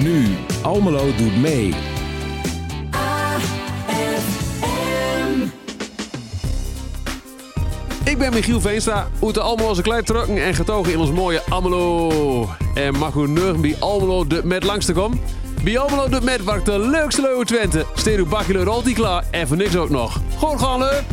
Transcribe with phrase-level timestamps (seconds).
[0.00, 1.74] Nu, Almelo doet mee.
[8.04, 12.48] Ik ben Michiel Veenstra, uit de Almeloze Kleitrukken en getogen in ons mooie Almelo.
[12.74, 15.20] En mag u nu bij Almelo de met langs te komen?
[15.64, 17.84] Bij Almelo de met waar de leukste leuwe Twente.
[17.94, 20.20] Steed uw bakje altijd klaar en voor niks ook nog.
[20.38, 21.04] Gewoon gaan leuk!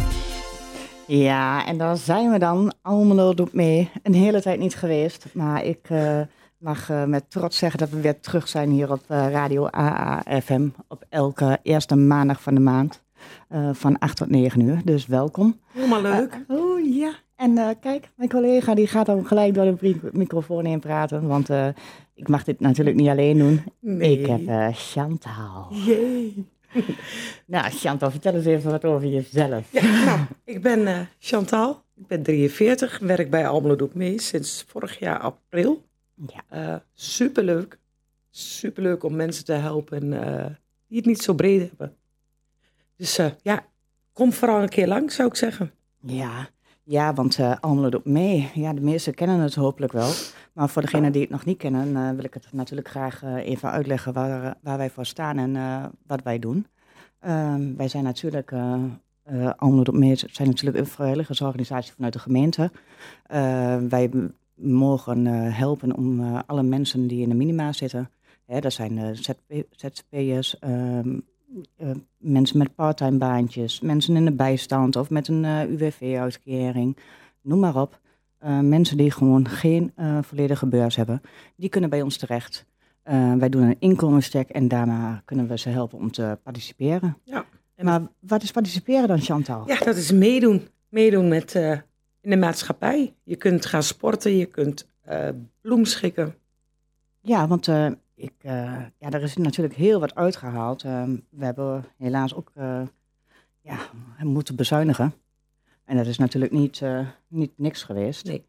[1.07, 2.73] Ja, en daar zijn we dan.
[2.81, 3.89] Almelo doet mee.
[4.03, 5.25] Een hele tijd niet geweest.
[5.33, 6.19] Maar ik eh,
[6.65, 10.67] mag eh, met trots zeggen dat we weer terug zijn hier op eh, Radio AAFM.
[10.87, 13.03] Op elke eerste maandag van de maand.
[13.71, 14.81] van 8 tot 9 uur.
[14.83, 15.59] Dus welkom.
[15.71, 16.45] Helemaal leuk.
[16.47, 17.13] oh ja.
[17.35, 21.27] En kijk, mijn collega die gaat dan gelijk door de microfoon heen praten.
[21.27, 21.49] Want
[22.13, 23.63] ik mag dit natuurlijk niet alleen doen.
[23.79, 24.19] Nee.
[24.19, 25.67] Ik heb Chantal.
[25.69, 26.47] Jee.
[27.45, 29.67] nou, Chantal, vertel eens even wat over jezelf.
[29.71, 34.99] Ja, nou, ik ben Chantal, ik ben 43, werk bij Almelo Doek mee sinds vorig
[34.99, 35.83] jaar april.
[36.15, 36.73] Ja.
[36.73, 37.79] Uh, superleuk,
[38.29, 40.45] superleuk om mensen te helpen uh,
[40.87, 41.95] die het niet zo breed hebben.
[42.95, 43.65] Dus ja,
[44.13, 45.71] kom vooral een keer lang, zou ik zeggen.
[45.99, 46.49] Ja,
[46.83, 48.51] ja want uh, Almelo doet mee.
[48.53, 50.11] Ja, de meesten kennen het hopelijk wel.
[50.53, 53.35] Maar voor degenen die het nog niet kennen, uh, wil ik het natuurlijk graag uh,
[53.35, 56.67] even uitleggen waar, waar wij voor staan en wat wij doen.
[57.19, 58.51] Ehm, wij zijn natuurlijk,
[59.57, 62.71] Almelo doet mee zijn natuurlijk een vrijwilligersorganisatie vanuit de gemeente.
[63.89, 64.09] wij
[64.55, 68.09] mogen helpen om alle mensen die in de minima zitten,
[68.45, 69.15] hè, dat zijn
[69.75, 71.23] ZZP'ers, um,
[71.77, 76.97] uh, mensen met parttime baantjes, mensen in de bijstand of met een UWV-uitkering,
[77.41, 77.99] noem maar op.
[78.43, 81.21] Uh, mensen die gewoon geen volledige beurs hebben,
[81.55, 82.65] die kunnen bij ons terecht.
[83.37, 87.17] wij doen een inkomenscheck en daarna kunnen we ze helpen om te participeren.
[87.23, 87.45] Ja.
[87.81, 89.63] Maar wat is participeren dan, Chantal?
[89.67, 90.67] Ja, dat is meedoen.
[90.89, 91.55] Meedoen met,
[92.25, 93.13] in de maatschappij.
[93.23, 94.87] Je kunt gaan sporten, je kunt
[95.61, 96.35] bloemschikken.
[97.21, 97.67] Ja, want
[98.15, 98.51] ik, uh,
[98.97, 100.81] ja, er is natuurlijk heel wat uitgehaald.
[101.29, 102.51] We hebben helaas ook
[103.61, 103.77] ja,
[104.19, 105.13] moeten bezuinigen.
[105.83, 106.81] En dat is natuurlijk niet,
[107.27, 108.25] niet niks geweest.
[108.25, 108.45] Nee.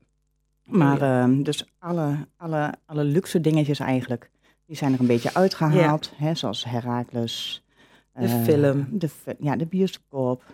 [0.64, 4.30] Maar ehm, dus alle, alle, alle luxe dingetjes eigenlijk,
[4.66, 6.12] die zijn er een beetje uitgehaald.
[6.18, 6.24] Ja.
[6.24, 7.64] Hè, zoals Herakles.
[8.12, 8.88] De film.
[8.90, 10.44] De, ja, de bioscoop.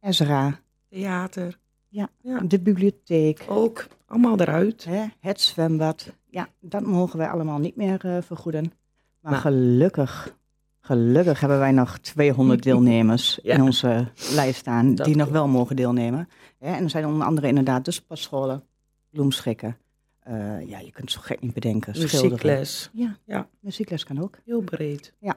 [0.00, 0.60] Ezra.
[0.88, 1.58] Theater.
[1.92, 3.44] Ja, ja, de bibliotheek.
[3.48, 4.84] Ook, allemaal eruit.
[4.84, 6.12] Hè, het zwembad.
[6.30, 8.72] Ja, dat mogen wij allemaal niet meer uh, vergoeden.
[9.20, 10.36] Maar, maar, gelukkig,
[10.80, 13.54] gelukkig hebben wij nog 200 deelnemers ja.
[13.54, 16.28] in onze lijst staan dat die nog wel mogen deelnemen.
[16.58, 18.64] Hè, en er zijn onder andere inderdaad de spatscholen,
[19.10, 19.76] bloemschikken.
[20.28, 21.98] Uh, ja, je kunt het zo gek niet bedenken.
[21.98, 22.90] Muziekles.
[22.92, 24.38] Ja, ja, muziekles kan ook.
[24.44, 25.12] Heel breed.
[25.18, 25.36] Ja,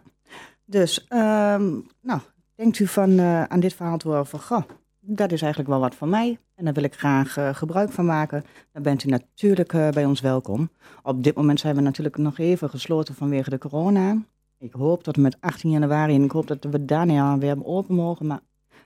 [0.65, 2.19] dus um, nou,
[2.55, 4.63] denkt u van, uh, aan dit verhaal te horen van, goh,
[5.05, 6.39] dat is eigenlijk wel wat van mij.
[6.55, 8.43] En daar wil ik graag uh, gebruik van maken.
[8.71, 10.69] Dan bent u natuurlijk uh, bij ons welkom.
[11.03, 14.23] Op dit moment zijn we natuurlijk nog even gesloten vanwege de corona.
[14.57, 17.95] Ik hoop tot en met 18 januari en ik hoop dat we daarna weer open
[17.95, 18.27] mogen.
[18.27, 18.39] Maar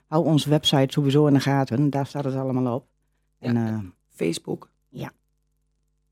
[0.06, 1.90] hou onze website sowieso in de gaten.
[1.90, 2.86] Daar staat het allemaal op.
[3.38, 4.70] Ja, en, uh, Facebook.
[4.88, 5.10] Ja.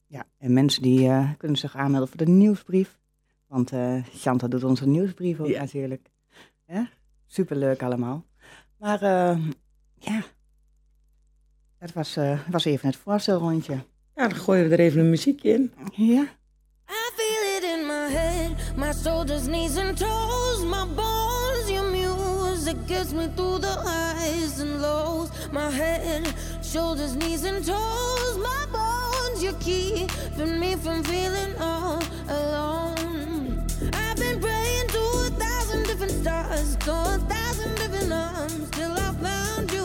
[0.06, 0.25] ja.
[0.38, 2.98] En mensen die kunnen zich aanmelden voor de nieuwsbrief.
[3.46, 3.72] Want
[4.12, 5.60] Chanta doet onze nieuwsbrief ook ja.
[5.60, 6.10] natuurlijk.
[6.66, 6.88] Ja?
[7.26, 8.25] Superleuk allemaal.
[8.76, 9.02] Maar
[9.98, 10.22] ja,
[11.78, 13.84] dat was, uh, was even het voorstelrondje.
[14.14, 15.72] Ja, dan gooien we er even een muziekje in.
[15.92, 16.22] Ja.
[16.91, 22.76] I feel it in my head, my shoulders, knees and toes, my bones, your music
[22.87, 25.28] gets me through the highs and lows.
[25.53, 33.64] My head, shoulders, knees and toes, my bones, you're keeping me from feeling all alone.
[33.92, 39.12] I've been praying to a thousand different stars, to a thousand different arms, till I
[39.22, 39.77] found you.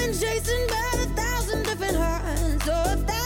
[0.00, 3.19] Been chasing by a thousand different hearts, so a thousand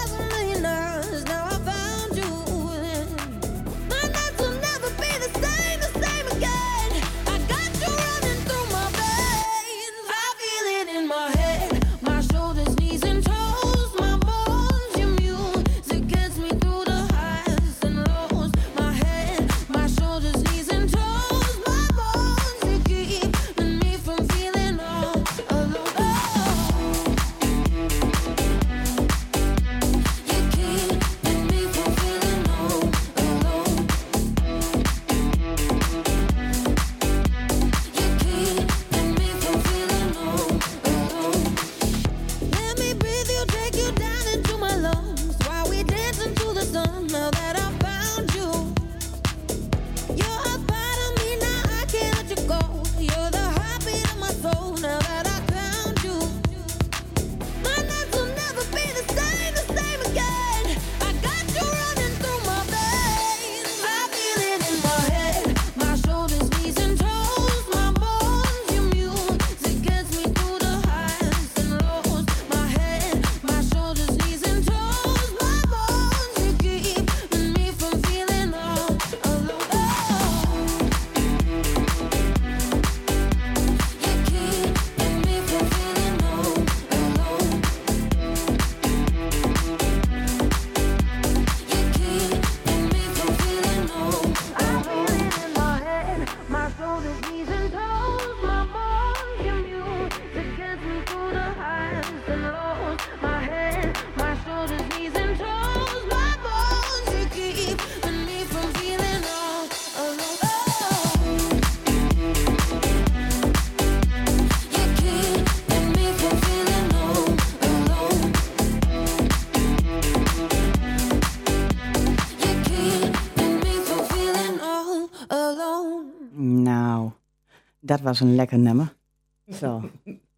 [127.96, 128.94] Dat was een lekker nummer.
[129.60, 129.90] Zo.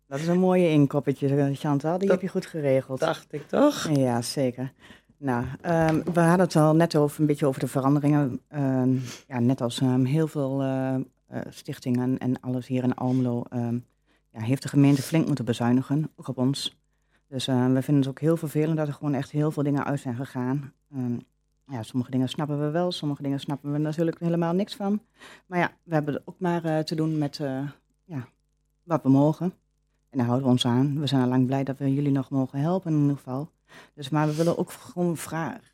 [0.07, 1.99] Dat is een mooie inkoppetje, eh, Chantal.
[1.99, 3.01] Die Dat- heb je goed geregeld.
[3.01, 3.89] Dacht ik toch?
[3.97, 4.73] Ja, zeker.
[5.19, 8.41] Nou, ehm, we hadden het al net over, een beetje over de veranderingen.
[8.49, 8.95] Ehm,
[9.29, 11.01] ja, net als ehm, heel veel eh, eh,
[11.49, 13.43] stichtingen en alles hier in Almelo,
[14.31, 16.77] ja, heeft de gemeente flink moeten bezuinigen, ook op ons.
[17.29, 20.01] Dus we vinden het ook heel vervelend dat er gewoon echt heel veel dingen uit
[20.01, 20.73] zijn gegaan.
[21.69, 25.01] Ja, sommige dingen snappen we wel, sommige dingen snappen we natuurlijk helemaal niks van.
[25.47, 27.69] Maar ja, we hebben ook maar eh, te doen met eh,
[28.05, 28.29] ja,
[28.83, 29.53] wat we mogen.
[30.11, 31.01] En daar houden we ons aan.
[31.01, 33.49] We zijn al lang blij dat we jullie nog mogen helpen in ieder geval.
[33.95, 35.17] Dus, maar we willen ook gewoon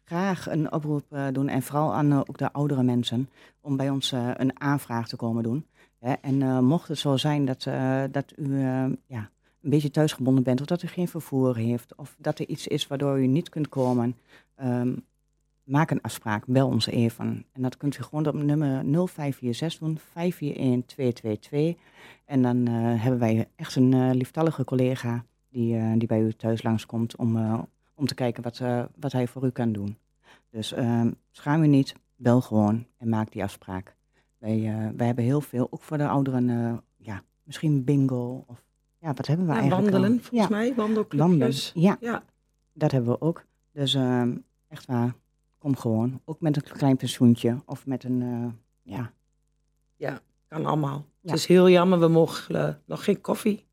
[0.05, 1.49] graag een oproep eh, doen.
[1.49, 3.29] En vooral aan ook de oudere mensen.
[3.61, 5.67] Om bij ons een aanvraag te komen doen.
[5.99, 6.13] Hè.
[6.13, 7.69] En mocht het zo zijn dat,
[8.13, 8.61] dat u
[9.07, 9.31] ja,
[9.61, 10.61] een beetje thuisgebonden bent.
[10.61, 11.95] Of dat u geen vervoer heeft.
[11.95, 14.17] Of dat er iets is waardoor u niet kunt komen.
[14.55, 14.93] ehm,
[15.65, 16.47] maak een afspraak.
[16.47, 17.45] Bel ons even.
[17.53, 19.99] En dat kunt u gewoon op nummer 0546 doen.
[21.77, 21.79] 541-222.
[22.25, 25.25] En dan eh, hebben wij echt een eh, lieftallige collega.
[25.49, 27.37] Die, eh, die bij u thuis langskomt om,
[27.95, 28.61] om te kijken wat,
[28.99, 29.97] wat hij voor u kan doen.
[30.51, 33.97] Dus ehm, schaam u niet, bel gewoon en maak die afspraak.
[34.39, 34.61] Wij,
[34.97, 38.65] wij hebben heel veel, ook voor de ouderen, ja, misschien bingo of
[38.99, 40.25] ja, wat hebben we Ja, eigenlijk wandelen, al?
[40.25, 40.75] volgens ja, mij.
[40.75, 41.07] wandelen.
[41.09, 41.73] Wandelclubjes.
[41.75, 42.23] Ja, Ja,
[42.73, 43.45] dat hebben we ook.
[43.73, 44.37] Dus ehm,
[44.69, 45.15] echt waar,
[45.63, 46.21] kom gewoon.
[46.25, 48.53] Ook met een klein pensioentje of met een, eh,
[49.97, 51.07] ja, kan allemaal.
[51.21, 51.31] Ja.
[51.31, 53.65] Het is heel jammer, we mogen eh, nog geen koffie.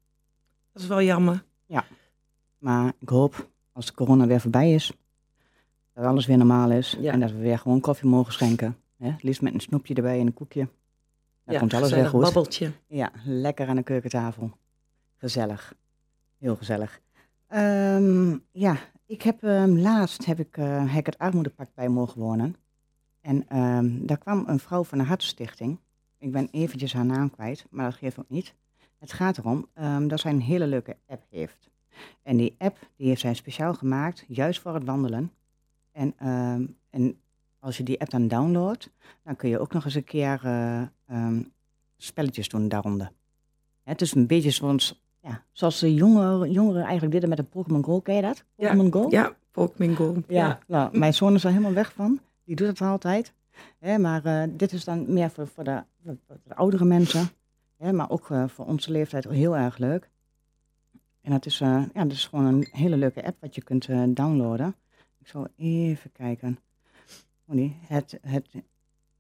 [0.71, 1.47] Dat is wel jammer.
[2.59, 4.94] Maar ik hoop, als de corona weer voorbij is,
[5.94, 6.97] dat alles weer normaal is.
[7.00, 7.12] Ja.
[7.12, 8.77] En dat we weer gewoon koffie mogen schenken.
[8.97, 9.15] Hè?
[9.21, 10.68] Liefst met een snoepje erbij en een koekje.
[11.45, 12.21] Dan ja, komt alles weer goed.
[12.21, 12.71] babbeltje.
[12.88, 14.51] Ja, lekker aan de keukentafel.
[15.18, 15.74] Gezellig.
[16.38, 17.00] Heel gezellig.
[17.47, 18.77] Ehm, ja,
[19.09, 22.56] ik heb ehm, laatst heb ik, eh, heb ik het armoedepact bij mogen wonen.
[23.21, 25.79] En ehm, daar kwam een vrouw van de Hartstichting.
[26.17, 28.53] Ik ben eventjes haar naam kwijt, maar dat geeft ook niet.
[28.97, 31.69] Het gaat erom ehm, dat zij een hele leuke app heeft.
[32.23, 35.31] En die app die heeft zij speciaal gemaakt, juist voor het wandelen.
[35.91, 36.13] En,
[36.89, 37.19] en
[37.59, 38.89] als je die app dan downloadt,
[39.23, 40.41] dan kun je ook nog eens een keer
[41.06, 41.38] eh,
[41.97, 43.11] spelletjes doen daaronder.
[43.83, 47.83] Het is een beetje zoals, ja, zoals de jongeren, jongeren eigenlijk deden met de Pokémon
[47.83, 48.00] Go.
[48.00, 48.44] Ken je dat?
[48.56, 49.10] Ja, Pokémon Go?
[49.10, 50.16] Ja, Pokémon Go.
[50.27, 52.19] Ja, nou, mijn zoon is er helemaal weg van.
[52.44, 53.33] Die doet het altijd.
[53.80, 57.28] Hè, maar eh, dit is dan meer voor, voor, de, voor de oudere mensen.
[57.78, 60.09] Hè, maar ook eh, voor onze leeftijd heel erg leuk.
[61.21, 63.88] En het is, eh, ja, het is gewoon een hele leuke app wat je kunt
[64.16, 64.76] downloaden.
[65.19, 66.59] Ik zal even kijken.
[67.47, 68.47] Oh nee, het, het,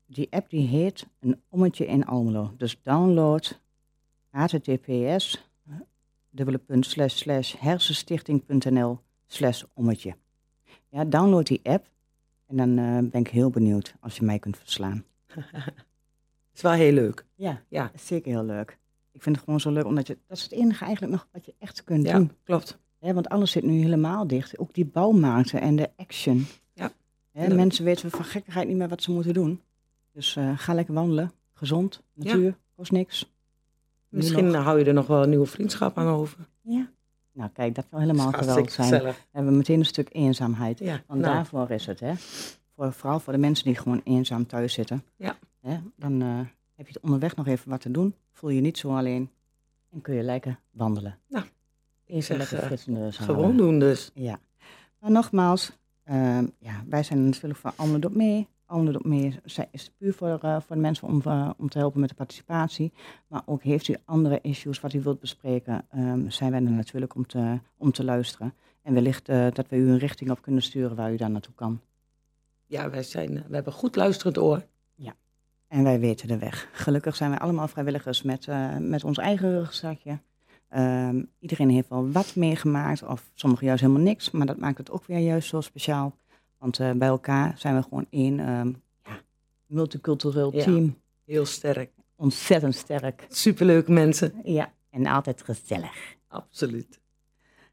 [0.05, 2.53] die app die heet Een Ommetje in Almelo.
[2.57, 3.59] Dus download
[4.29, 5.48] https
[6.29, 10.15] dubbele punt slash slash hersenstichting.nl slash ommetje.
[10.89, 11.87] Ja, download die app
[12.45, 15.03] en dan eh, ben ik heel benieuwd als je mij kunt verslaan.
[16.53, 17.25] is wel heel leuk.
[17.35, 18.77] Ja, Ja, zeker heel leuk.
[19.11, 21.45] Ik vind het gewoon zo leuk, omdat je, dat is het enige eigenlijk nog wat
[21.45, 22.31] je echt kunt ja doen.
[22.43, 22.77] klopt.
[22.99, 24.57] Want alles zit nu helemaal dicht.
[24.57, 26.45] Ook die bouwmarkten en de action.
[26.73, 26.91] Ja.
[27.31, 29.61] Mensen weten van gekkigheid niet meer wat ze moeten doen.
[30.11, 31.31] Dus eh, ga lekker wandelen.
[31.53, 33.31] Gezond, natuur, kost niks.
[34.09, 34.63] Misschien nog.
[34.63, 36.37] hou je er nog wel een nieuwe vriendschap aan over.
[36.61, 36.89] Ja.
[37.31, 38.87] Nou kijk, dat wil helemaal geweldig zijn.
[38.87, 39.27] gezellig.
[39.31, 40.79] Hebben we meteen een stuk eenzaamheid.
[40.79, 42.13] Ja, Want nou, daarvoor is het, hè.
[42.75, 45.03] Voor, vooral voor de mensen die gewoon eenzaam thuis zitten.
[45.15, 45.37] Ja.
[45.61, 45.77] Hè?
[45.95, 46.39] Dan eh,
[46.75, 48.15] heb je onderweg nog even wat te doen.
[48.31, 49.29] Voel je niet zo alleen.
[49.91, 51.17] En kun je lekker wandelen.
[51.27, 51.45] Nou,
[52.05, 53.35] even zeg, lekker eh, frits in de neus halen.
[53.35, 54.11] gewoon doen dus.
[54.13, 54.39] Ja.
[54.99, 55.71] Maar nogmaals,
[56.03, 58.47] ehm, ja, wij zijn natuurlijk van Doet Mee.
[58.69, 59.39] Almelo Doet Mee
[59.71, 62.91] is- puur voor, eh, voor de mensen om, eh, om te helpen met de participatie.
[63.27, 67.15] Maar ook heeft u andere issues wat u wilt bespreken, ehm, zijn wij er natuurlijk
[67.15, 68.53] om te, om te luisteren.
[68.81, 71.53] En wellicht eh, dat we u een richting op kunnen sturen waar u daar naartoe
[71.53, 71.81] kan.
[72.65, 74.65] Ja, wij zijn, we hebben goed luisterend oor.
[75.67, 76.69] En wij weten de weg.
[76.71, 78.47] Gelukkig zijn wij allemaal vrijwilligers met,
[78.79, 80.19] met ons eigen rugzakje.
[80.69, 84.31] Ehm, iedereen heeft wel wat meegemaakt, of sommigen juist helemaal niks.
[84.31, 86.15] Maar dat maakt het ook weer juist zo speciaal.
[86.59, 88.65] Want eh, bij elkaar zijn we gewoon één ja,
[89.65, 90.63] multicultureel Ja.
[90.63, 90.97] team.
[91.25, 91.91] Heel sterk.
[92.15, 93.25] Ontzettend sterk.
[93.29, 94.33] Superleuke mensen.
[94.43, 96.15] Ja, en altijd gezellig.
[96.27, 96.99] Absoluut.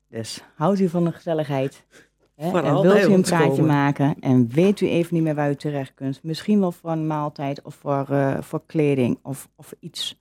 [0.09, 1.85] Dus houdt u van de gezelligheid.
[2.35, 2.61] Hè?
[2.61, 5.95] En wilt u een praatje maken en weet u even niet meer waar u terecht
[5.95, 6.23] kunt.
[6.23, 10.21] Misschien wel voor een maaltijd of voor, eh, voor kleding of, of iets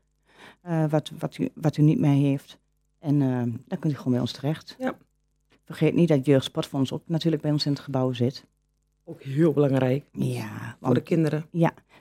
[0.61, 2.57] eh, wat, wat, u, wat u niet meer heeft.
[2.99, 3.19] En
[3.67, 4.75] dan kunt u gewoon bij ons terecht.
[4.79, 4.97] Ja.
[5.65, 8.45] Vergeet niet dat Jeugdsportfonds ook natuurlijk bij ons in het gebouw zit.
[9.07, 11.45] Ook heel belangrijk Ja, voor de kinderen.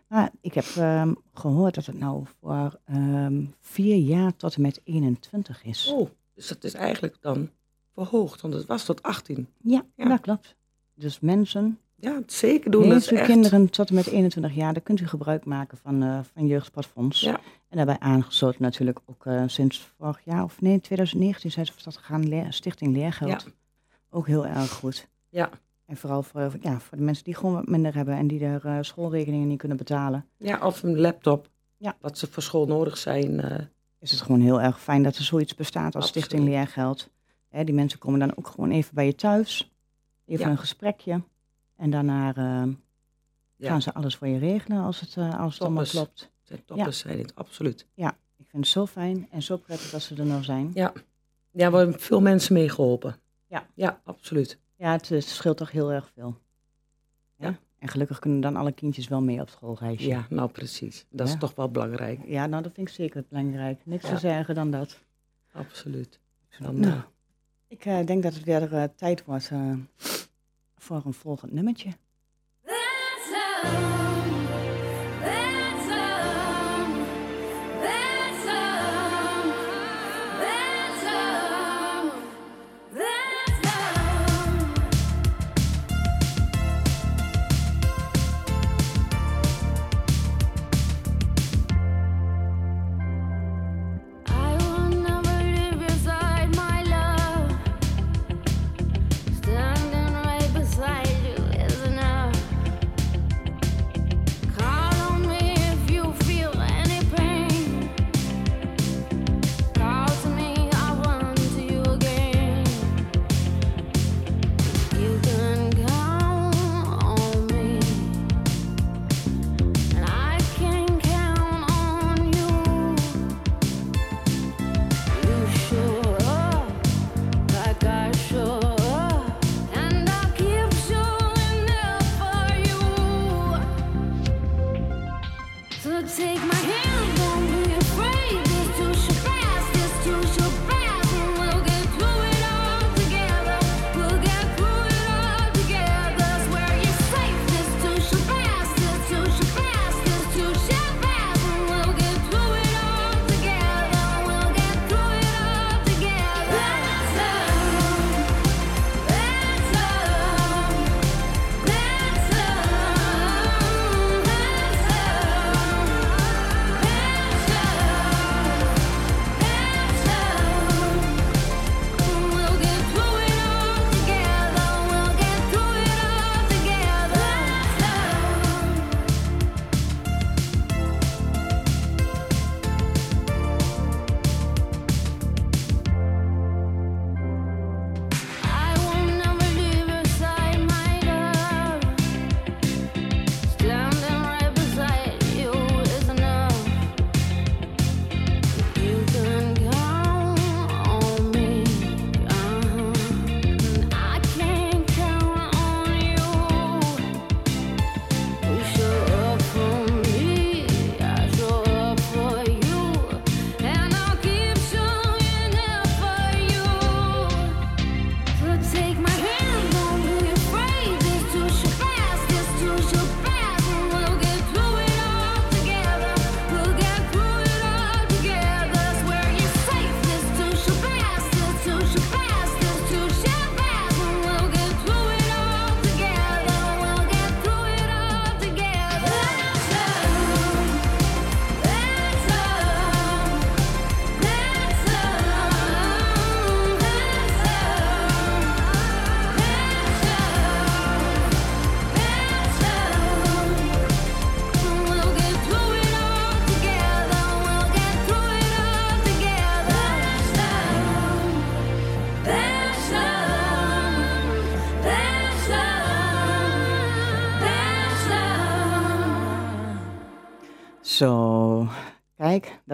[0.08, 4.80] maar ik heb ehm, gehoord dat het nou voor ehm, vier jaar tot en met
[4.84, 5.92] 21 is.
[5.92, 7.50] Oh, dus dat is eigenlijk dan
[7.94, 9.49] verhoogd, want het was tot 18.
[9.62, 10.08] Ja, Ja.
[10.08, 10.56] dat klopt.
[10.94, 12.88] Dus mensen Ja, zeker doen.
[12.88, 13.26] Dat echt...
[13.26, 17.11] kinderen tot en met 21 jaar, daar kunt u gebruik maken van, eh van.
[17.20, 17.40] Ja.
[17.68, 21.80] En daarbij aangesloten natuurlijk ook eh, sinds vorig jaar, of nee, 2019 zijn ze van
[21.80, 23.30] start gegaan, Stichting Leergeld.
[23.30, 23.52] Ja.
[24.11, 25.08] Ook heel erg goed.
[25.28, 25.50] Ja.
[25.86, 28.64] En vooral voor, ja, voor de mensen die gewoon wat minder hebben en die er
[28.66, 31.48] eh, schoolrekeningen niet kunnen betalen, ja, of een laptop.
[31.76, 31.96] Ja.
[32.00, 33.40] Wat ze voor school nodig zijn.
[33.40, 33.64] eh,
[33.98, 36.44] is het gewoon heel erg fijn dat er zoiets bestaat als Stichting.
[36.44, 37.10] Leergeld.
[37.48, 39.72] Hè, die mensen komen dan ook gewoon even bij je thuis,
[40.26, 40.50] even Ja.
[40.50, 41.22] een gesprekje.
[41.76, 42.72] En daarna eh,
[43.56, 43.68] Ja.
[43.68, 46.30] gaan ze alles voor je regelen als het, als het allemaal klopt.
[46.42, 47.86] zijn toppers zijn het, absoluut.
[48.36, 50.70] Ik vind het zo fijn en zo prettig dat ze er nou zijn.
[50.74, 50.92] Ja.
[51.50, 53.16] Ja, we hebben veel mensen meegeholpen.
[53.46, 53.66] Ja.
[53.74, 54.58] Ja, absoluut.
[54.84, 56.36] Ja, het, scheelt toch heel erg veel.
[57.36, 57.46] Ja?
[57.48, 57.58] Ja.
[57.78, 60.06] En gelukkig kunnen dan alle kindjes wel mee op schoolreisje.
[60.06, 61.06] Ja, nou precies.
[61.10, 61.32] Dat Ja.
[61.34, 62.20] is toch wel belangrijk.
[62.26, 63.80] Ja, nou dat vind ik zeker belangrijk.
[63.84, 64.14] Niks Ja.
[64.14, 65.00] te zeggen dan dat.
[65.52, 66.20] Absoluut.
[66.58, 67.02] Dan, Nou, eh,
[67.68, 69.72] ik eh, denk dat het weer eh, tijd wordt eh,
[70.76, 71.90] voor een volgend nummertje.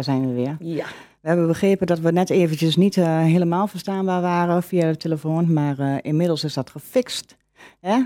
[0.05, 0.57] Daar zijn we weer.
[0.59, 0.85] ja.
[1.21, 5.53] We hebben begrepen dat we net eventjes niet eh, helemaal verstaanbaar waren via de telefoon,
[5.53, 7.37] maar eh, inmiddels is dat gefixt.
[7.81, 8.03] Hè?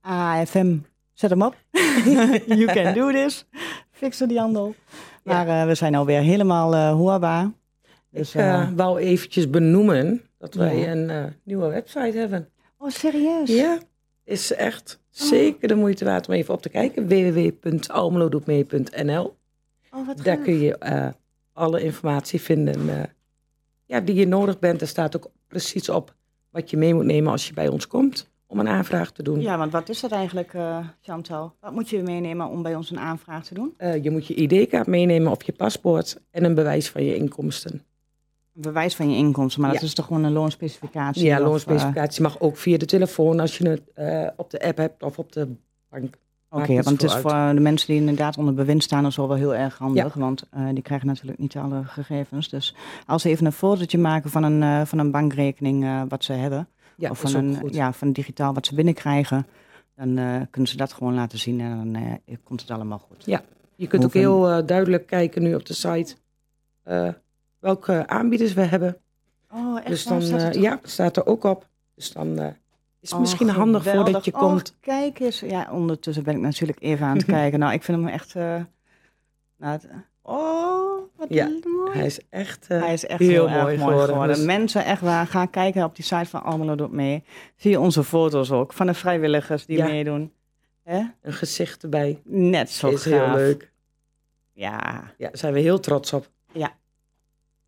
[0.00, 0.76] AFM,
[1.12, 1.56] zet hem op.
[2.46, 3.46] you can do this.
[3.90, 4.74] Fixen die handel.
[5.24, 7.50] Maar eh, we zijn alweer helemaal hoorbaar.
[8.10, 10.90] Dus, ik wou eventjes benoemen dat wij Ja.
[10.92, 12.48] een nieuwe website hebben.
[12.78, 13.48] oh, serieus?
[13.50, 13.78] Ja,
[14.24, 17.08] is echt zeker de moeite waard om even op te kijken.
[17.08, 19.34] www.almelodoetmee.nl
[19.94, 20.44] Oh, wat Daar gaaf.
[20.44, 21.08] kun je eh,
[21.52, 23.04] alle informatie vinden eh,
[23.84, 24.80] ja, die je nodig bent.
[24.80, 26.14] Er staat ook precies op
[26.50, 28.30] wat je mee moet nemen als je bij ons komt.
[28.46, 29.40] om een aanvraag te doen.
[29.40, 31.54] Ja, want wat is dat eigenlijk, eh, Chantal?
[31.60, 33.74] Wat moet je meenemen om bij ons een aanvraag te doen?
[34.02, 37.72] Je moet je ID-kaart meenemen of je paspoort en een bewijs van je inkomsten.
[38.54, 41.24] Een bewijs van je inkomsten, maar dat is toch gewoon een loonspecificatie?
[41.24, 43.82] Ja, of, loonspecificatie mag ook via de telefoon als je het
[44.36, 45.48] op de app hebt of op de
[45.88, 46.16] bank.
[46.54, 49.36] Oké, want het is voor de mensen die inderdaad onder bewind staan, is wel wel
[49.36, 50.14] heel erg handig.
[50.14, 52.48] Want eh, die krijgen natuurlijk niet alle gegevens.
[52.48, 52.74] Dus
[53.06, 56.32] als ze even een fotootje maken van een, eh, van een bankrekening eh, wat ze
[56.32, 57.74] hebben, Ja, of van, een, goed.
[57.74, 59.46] ja, van digitaal wat ze binnenkrijgen,
[59.96, 60.14] dan
[60.50, 63.24] kunnen ze dat gewoon laten zien en dan komt het allemaal goed.
[63.24, 63.42] Ja.
[63.76, 66.16] Je kunt ook heel duidelijk kijken nu op de site
[67.58, 68.96] welke aanbieders we hebben.
[69.50, 69.86] Oh, echt?
[69.86, 71.68] Dus dan, Staat ja, staat er ook op.
[71.94, 72.54] Dus dan
[73.02, 74.76] is Oh, misschien handig voordat je Oh, komt.
[74.80, 75.40] kijk eens.
[75.40, 77.58] Ja, ondertussen ben ik natuurlijk even aan het kijken.
[77.58, 78.34] Nou, ik vind hem echt...
[78.36, 78.42] eh,
[79.56, 79.88] nou, het-
[80.22, 81.90] oh, wat Ja, mooi.
[81.98, 84.08] Hij is echt, eh, Hij is echt heel, heel, mooi erg mooi geworden.
[84.08, 84.36] geworden.
[84.36, 87.24] Dus- Mensen, echt waar, ga kijken op die site van Almelo Doet Mee.
[87.56, 89.84] Zie je onze foto's ook, van de vrijwilligers die Ja.
[89.86, 90.32] meedoen.
[90.84, 91.02] Hè?
[91.22, 92.20] een gezicht erbij.
[92.24, 93.12] Net zo is gaaf.
[93.26, 93.72] heel leuk.
[94.52, 94.78] Ja,
[95.18, 96.28] Ja, daar zijn we heel trots op.
[96.52, 96.72] Ja.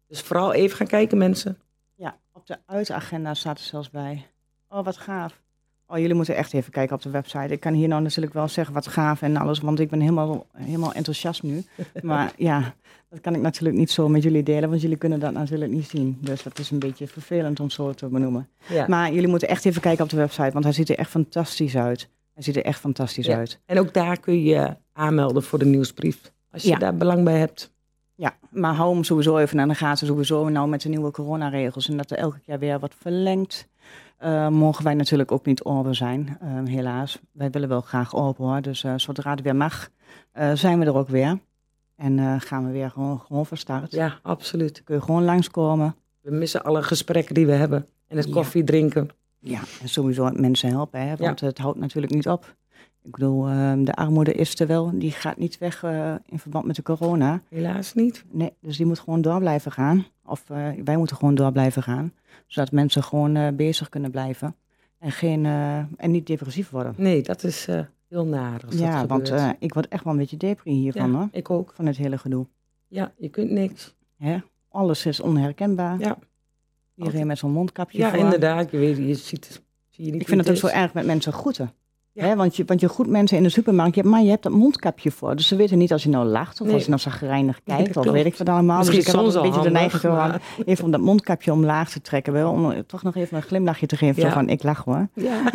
[0.08, 1.58] Dus vooral even gaan kijken, mensen.
[1.94, 4.26] ja, op de uitagenda staat er zelfs bij.
[4.74, 5.42] Oh, wat gaaf.
[5.86, 7.52] Oh, jullie moeten echt even kijken op de website.
[7.52, 10.46] Ik kan hier nou natuurlijk wel zeggen wat gaaf en alles, want ik ben helemaal,
[10.52, 11.62] helemaal enthousiast nu.
[12.02, 12.74] Maar ja,
[13.08, 15.88] dat kan ik natuurlijk niet zo met jullie delen, want jullie kunnen dat natuurlijk niet
[15.88, 16.18] zien.
[16.20, 18.48] Dus dat is een beetje vervelend om zo te benoemen.
[18.68, 18.84] Ja.
[18.88, 21.76] Maar jullie moeten echt even kijken op de website, want hij ziet er echt fantastisch
[21.76, 22.08] uit.
[22.32, 23.36] Hij ziet er echt fantastisch Ja.
[23.36, 23.60] uit.
[23.66, 26.32] En ook daar kun je aanmelden voor de nieuwsbrief.
[26.50, 26.78] Als je Ja.
[26.78, 27.72] daar belang bij hebt.
[28.14, 30.06] Ja, maar hou hem sowieso even aan de gaten.
[30.06, 33.68] Sowieso nou met de nieuwe coronaregels en dat er elke keer weer wat verlengt.
[34.16, 37.20] Eh, mogen wij natuurlijk ook niet open zijn, eh, helaas.
[37.32, 38.62] Wij willen wel graag open hoor.
[38.62, 39.90] Dus eh, zodra het weer mag,
[40.54, 41.38] zijn we er ook weer.
[41.96, 43.92] En gaan we weer gewoon, gewoon van start.
[43.92, 44.84] Ja, absoluut.
[44.84, 45.96] Kun je gewoon langskomen.
[46.20, 47.86] We missen alle gesprekken die we hebben.
[48.08, 49.08] En het koffie drinken.
[49.38, 52.54] Ja, en sowieso mensen helpen, hè, want het houdt natuurlijk niet op.
[53.02, 54.98] Ik bedoel, eh, de armoede is er wel.
[54.98, 55.82] Die gaat niet weg
[56.26, 57.40] in verband met de corona.
[57.48, 58.24] Helaas niet.
[58.30, 60.06] Nee, dus die moet gewoon door blijven gaan.
[60.34, 62.12] Of eh, wij moeten gewoon door blijven gaan.
[62.46, 64.56] Zodat mensen gewoon eh, bezig kunnen blijven.
[64.98, 66.94] En, geen, eh, en niet depressief worden.
[66.96, 67.66] Nee, dat is
[68.08, 71.16] heel naar als ja, dat want ik word echt wel een beetje depri hiervan ja,
[71.18, 71.28] hoor.
[71.30, 71.72] ik ook.
[71.74, 72.46] Van het hele gedoe.
[72.88, 73.94] Ja, je kunt niks.
[74.16, 74.38] Hè?
[74.68, 75.98] Alles is onherkenbaar.
[75.98, 76.18] Ja.
[76.94, 78.18] Iedereen met zo'n mondkapje Ja, voor.
[78.18, 78.70] inderdaad.
[78.70, 81.32] Je weet, je ziet, zie je niet Ik vind het ook zo erg met mensen
[81.32, 81.72] groeten.
[82.14, 82.24] Ja.
[82.24, 84.52] Hè, want, je, want je groet mensen in de supermarkt, ja, maar je hebt dat
[84.52, 85.36] mondkapje voor.
[85.36, 86.74] Dus ze weten niet als je nou lacht of Nee.
[86.74, 87.94] als je nou zagrijnig kijkt.
[87.94, 88.78] dat of weet ik wat allemaal.
[88.78, 91.90] Misschien dus ik heb soms een beetje de neiging maar- even om dat mondkapje omlaag
[91.90, 92.32] te trekken.
[92.32, 94.22] Wel, om toch nog even een glimlachje te geven.
[94.22, 94.32] Ja.
[94.32, 95.08] Van, ik lach hoor.
[95.14, 95.42] Ja.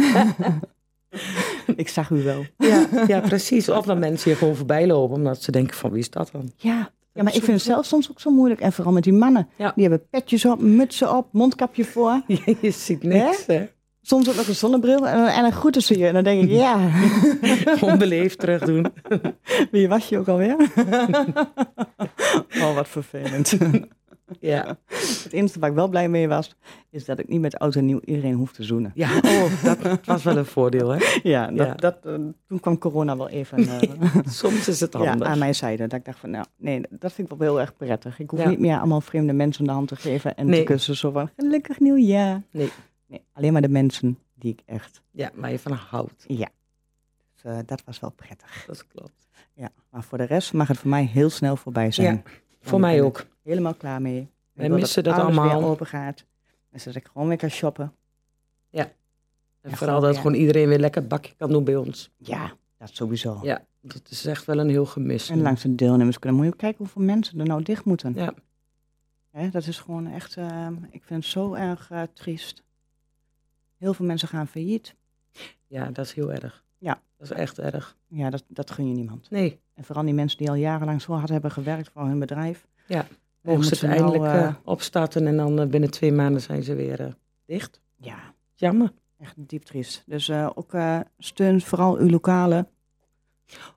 [1.76, 2.46] Ik zag u wel.
[2.58, 3.70] ja, ja, precies.
[3.70, 6.52] Of dat mensen je gewoon voorbij lopen omdat ze denken van wie is dat dan?
[6.56, 6.90] Ja.
[7.14, 8.62] Ja, maar ik vind het zelf soms ook zo moeilijk.
[8.62, 9.48] En vooral met die mannen.
[9.56, 9.72] Ja.
[9.76, 12.22] Die hebben petjes op, mutsen op, mondkapje voor.
[12.62, 13.46] je ziet niks.
[13.46, 13.66] Hè?
[14.10, 15.08] Soms ook nog een zonnebril.
[15.08, 16.08] En, en dan groeten ze je.
[16.08, 16.90] En dan denk ik, ja,
[17.92, 18.86] Onbeleefd terug doen.
[19.72, 20.56] wie was je ook alweer?
[22.62, 23.58] oh, wat vervelend.
[24.40, 26.56] Ja, Het enige waar ik wel blij mee was,
[26.90, 28.92] is dat ik niet met oud en nieuw iedereen hoef te zoenen.
[28.96, 30.90] ja oh, dat was wel een voordeel.
[30.90, 30.98] Hè?
[31.24, 31.74] Ja, dat, Ja.
[31.74, 32.14] Dat, eh,
[32.48, 33.90] toen kwam corona wel even eh,
[34.28, 35.28] Soms is het ja, handig.
[35.28, 35.88] aan mijn zijde.
[35.88, 38.20] Dat ik dacht van, nou, nee, dat vind ik wel heel erg prettig.
[38.20, 38.50] Ik hoef Ja.
[38.50, 40.60] niet meer allemaal vreemde mensen de hand te geven en Nee.
[40.60, 40.96] te kussen.
[40.96, 42.42] Zo van, gelukkig nieuwjaar.
[42.52, 42.70] Nee.
[43.10, 43.24] Nee.
[43.34, 46.24] Alleen maar de mensen die ik echt, Ja, waar je van houdt.
[46.28, 46.50] ja.
[47.34, 48.64] Dus, eh, dat was wel prettig.
[48.68, 49.28] Dat klopt.
[49.54, 49.70] Ja.
[49.90, 52.16] Maar voor de rest mag het voor mij heel snel voorbij zijn.
[52.26, 53.26] Ja, Voor mij ook.
[53.44, 54.20] Helemaal klaar mee.
[54.22, 55.60] Ik Wij missen dat alles allemaal.
[55.60, 56.26] weer open gaat.
[56.70, 57.94] En zodat ik gewoon weer kan shoppen.
[58.72, 58.88] En
[59.70, 60.22] Ja, vooral gewoon, dat ja.
[60.22, 62.12] gewoon iedereen weer lekker het bakje kan doen bij ons.
[62.18, 63.40] Ja, dat sowieso.
[63.44, 65.30] Ja, dat is echt wel een heel gemis.
[65.30, 66.40] En langs de deelnemers kunnen.
[66.40, 68.14] Moet je kijken hoeveel mensen er nou dicht moeten.
[68.16, 68.34] Ja.
[69.30, 72.64] Hè, dat is gewoon echt, eh, ik vind het zo erg eh, triest.
[73.80, 74.96] Heel veel mensen gaan failliet.
[75.68, 76.64] ja, dat is heel erg.
[76.78, 77.02] Ja.
[77.18, 77.98] Dat is echt erg.
[78.08, 79.30] Ja, dat, dat gun je niemand.
[79.30, 82.68] Nee, En vooral die mensen die al jarenlang zo hard hebben gewerkt voor hun bedrijf.
[82.88, 83.00] Ja.
[83.00, 83.08] En
[83.42, 86.64] mogen ze het nou, eindelijk eh, eh, opstarten en dan eh, binnen twee maanden zijn
[86.64, 87.82] ze weer dicht.
[87.96, 88.92] ja, Jammer.
[89.18, 90.04] echt diep triest.
[90.06, 90.72] Dus ook
[91.18, 92.68] steun vooral uw lokale.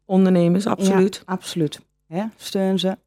[0.05, 1.15] Ondernemers, absoluut.
[1.15, 1.81] Ja, absoluut.
[2.07, 2.25] Hè?
[2.37, 2.99] Steun ze.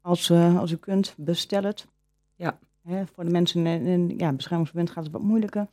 [0.00, 1.86] Als, als u kunt, bestel het.
[2.34, 2.58] Ja.
[2.82, 5.66] Hè, voor de mensen in, in ja, beschermingsverband gaat het wat moeilijker.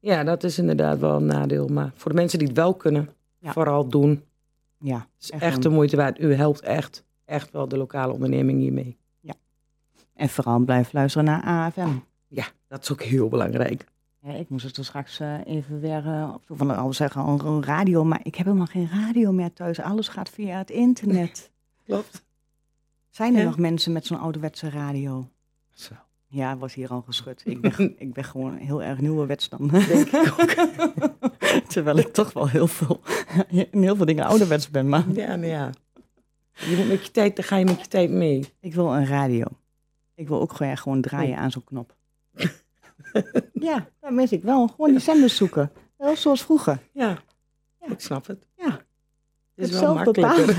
[0.00, 1.68] Ja, dat is inderdaad wel een nadeel.
[1.68, 3.08] Maar voor de mensen die het wel kunnen,
[3.38, 3.52] Ja.
[3.52, 4.22] vooral doen.
[4.78, 6.20] Ja, Het is Echt de moeite waard.
[6.20, 8.96] U helpt echt, echt wel de lokale onderneming hiermee.
[10.14, 11.88] En vooral blijf luisteren naar AFM.
[12.28, 13.84] Ja, dat is ook heel belangrijk.
[14.20, 17.46] Ja, ik moest het er straks eh, even weer eh, op van al zeggen een,
[17.46, 19.80] een radio, maar ik heb helemaal geen radio meer thuis.
[19.80, 21.50] Alles gaat via het internet.
[21.86, 22.24] Klopt.
[23.10, 23.46] Zijn er Ja.
[23.46, 25.28] nog mensen met zo'n ouderwetse radio?
[25.72, 25.94] Zo.
[26.30, 27.42] Ja, was hier al geschud.
[27.44, 29.68] Ik ben, ik ben gewoon heel erg nieuwe dan.
[29.68, 30.54] Denk ik ook.
[31.72, 33.00] Terwijl ik toch wel heel veel,
[33.48, 34.88] in heel veel dingen ouderwets ben.
[34.88, 35.70] Maar Ja, nou ja.
[36.54, 38.52] Je moet met je tijd, dan ga je met je tijd mee.
[38.60, 39.44] ik wil een radio.
[40.14, 41.94] Ik wil ook gewoon, gewoon draaien aan zo'n knop.
[43.52, 44.68] ja, dat mis ik wel.
[44.68, 45.72] Gewoon die zenders zoeken.
[45.96, 46.78] Wel zoals vroeger.
[46.92, 47.18] Ja,
[47.80, 47.88] Ja.
[47.92, 48.46] ik snap het.
[48.56, 48.80] Ja.
[49.54, 50.56] Het is wel makkelijker.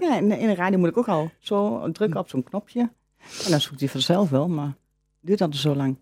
[0.00, 2.90] Ja, in, in de radio moet ik ook al zo drukken op zo'n knopje.
[3.44, 4.74] En dan zoekt hij vanzelf wel, maar
[5.20, 5.96] duurt altijd zo lang.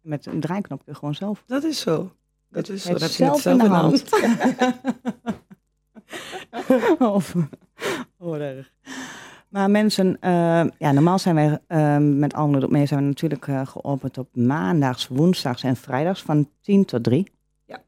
[0.00, 1.44] Met een draaiknop kun je gewoon zelf.
[1.46, 2.12] Dat is zo.
[2.48, 2.92] Dat is zo.
[2.92, 4.04] Dat zelf in de hand.
[6.98, 7.34] of,
[8.18, 8.72] oh, erg.
[9.52, 13.66] Maar mensen, eh, ja, normaal zijn wij eh, met op mee zijn we natuurlijk eh,
[13.66, 17.30] geopend op maandags, woensdags en vrijdags van 10 tot 3.
[17.64, 17.82] Ja.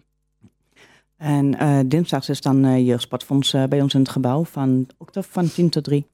[1.17, 5.69] En dinsdags is dan Jeugdsportfonds eh, bij ons in het gebouw van, ook van 10
[5.69, 6.07] tot 3.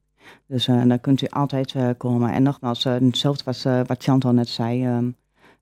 [0.47, 2.33] Dus eh daar kunt u altijd eh, komen.
[2.33, 4.85] En nogmaals, eh, hetzelfde eh, wat Chantal net zei.
[4.85, 5.11] ehm,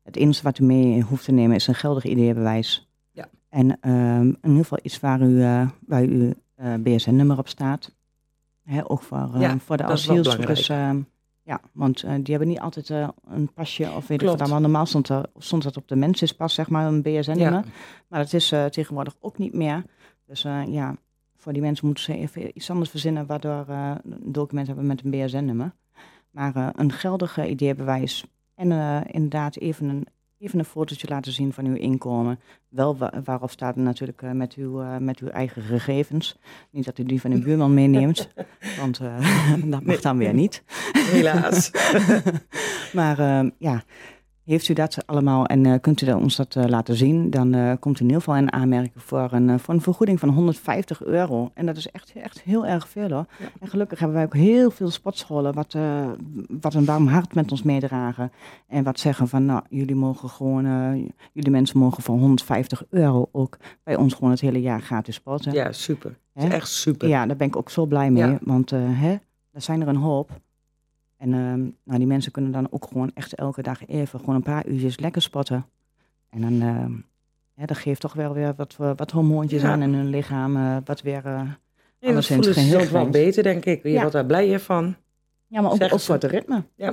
[0.03, 2.89] het enige wat u mee hoeft te nemen is een geldig ideebewijs.
[3.13, 3.29] Ja.
[3.49, 5.39] En ehm, in ieder geval iets waar, u,
[5.87, 6.33] waar uw
[6.79, 7.95] BSN-nummer op staat.
[8.65, 10.69] Hè, ook voor, eh, Ja, voor de asielzoekers.
[10.69, 11.01] ehm,
[11.43, 12.89] ja, want die hebben niet altijd
[13.29, 14.61] een pasje of weet ik wat allemaal.
[14.61, 17.65] Normaal stond, er, stond dat op de mensispas, zeg maar, een BSN-nummer.
[18.09, 19.85] Maar dat is tegenwoordig ook niet meer.
[20.27, 20.95] Dus ja,
[21.49, 25.05] voor die mensen moeten ze even iets anders verzinnen waardoor eh, een document hebben met
[25.05, 25.73] een BSN-nummer.
[26.31, 30.07] Maar eh, een geldige ideebewijs en eh, inderdaad even een,
[30.39, 32.41] even een fotootje laten zien van uw inkomen.
[32.69, 36.39] Wel wa- waarop staat natuurlijk eh, met, uw, eh, met uw eigen gegevens.
[36.71, 38.29] Niet dat u die van uw buurman meeneemt,
[38.81, 40.63] want eh, dat mag dan weer niet.
[40.93, 41.71] Helaas.
[42.93, 43.83] Maar eh, ja,
[44.55, 47.55] heeft u dat allemaal en eh, kunt u dat- ons dat eh, laten zien, dan
[47.55, 51.05] eh, komt u in ieder geval in aanmerking voor een, voor een vergoeding van 150
[51.05, 51.51] euro.
[51.55, 53.27] En dat is echt, echt heel erg veel hoor.
[53.39, 53.47] Ja.
[53.61, 55.77] En gelukkig hebben wij ook heel veel sportscholen wat,
[56.61, 58.33] wat een warm hart met ons meedragen.
[58.67, 60.65] En wat zeggen van, nou, jullie mogen gewoon,
[61.33, 65.53] jullie mensen mogen voor 150 euro ook bij ons gewoon het hele jaar gratis sporten.
[65.53, 66.19] Ja, super.
[66.33, 66.47] Hè?
[66.47, 67.09] is echt super.
[67.09, 68.23] Ja, daar ben ik ook zo blij mee.
[68.27, 68.39] Ja.
[68.43, 69.11] Want hè,
[69.53, 70.31] er zijn er een hoop.
[71.19, 74.43] En ehm, nou, die mensen kunnen dan ook gewoon echt elke dag even gewoon een
[74.43, 75.67] paar uurtjes lekker spotten.
[76.31, 79.71] En dan ehm, dat geeft toch wel weer wat, eh, wat hormoontjes Ja.
[79.71, 80.57] aan in hun lichaam.
[80.57, 81.57] eh, wat weer, eh, En
[82.01, 83.83] dan Alleszins voelen ze zich wel beter, denk ik.
[83.83, 83.99] Je Ja.
[83.99, 84.97] wordt daar blijer van.
[85.47, 86.65] ja, maar ook, voor het ritme.
[86.75, 86.89] Ja.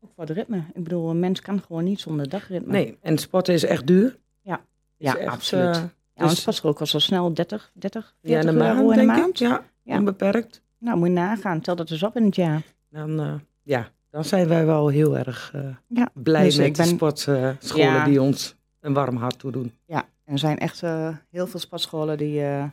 [0.00, 0.56] Ook voor het ritme.
[0.74, 2.72] Ik bedoel, een mens kan gewoon niet zonder dagritme.
[2.72, 4.18] Nee, en sporten is echt duur.
[4.42, 4.54] Ja.
[4.96, 5.64] Is Ja, echt, absoluut.
[5.76, 8.50] eh, Ja, want dus- het was er ook wel zo snel 30, 30, ja, 40
[8.52, 9.28] in de euro maand, in de maand.
[9.28, 9.36] ik.
[9.36, 9.98] Ja, Ja.
[9.98, 10.62] onbeperkt.
[10.78, 11.60] Nou, moet je nagaan.
[11.60, 12.62] Tel dat eens op in het jaar.
[12.90, 13.34] Dan, eh,
[13.66, 16.08] ja, dan zijn wij wel heel erg eh, Ja.
[16.14, 18.04] blij Dus met de ben- sportscholen Ja.
[18.04, 19.72] die ons een warm hart toedoen.
[19.86, 22.64] Ja, er zijn echt eh, heel veel sportscholen die, eh,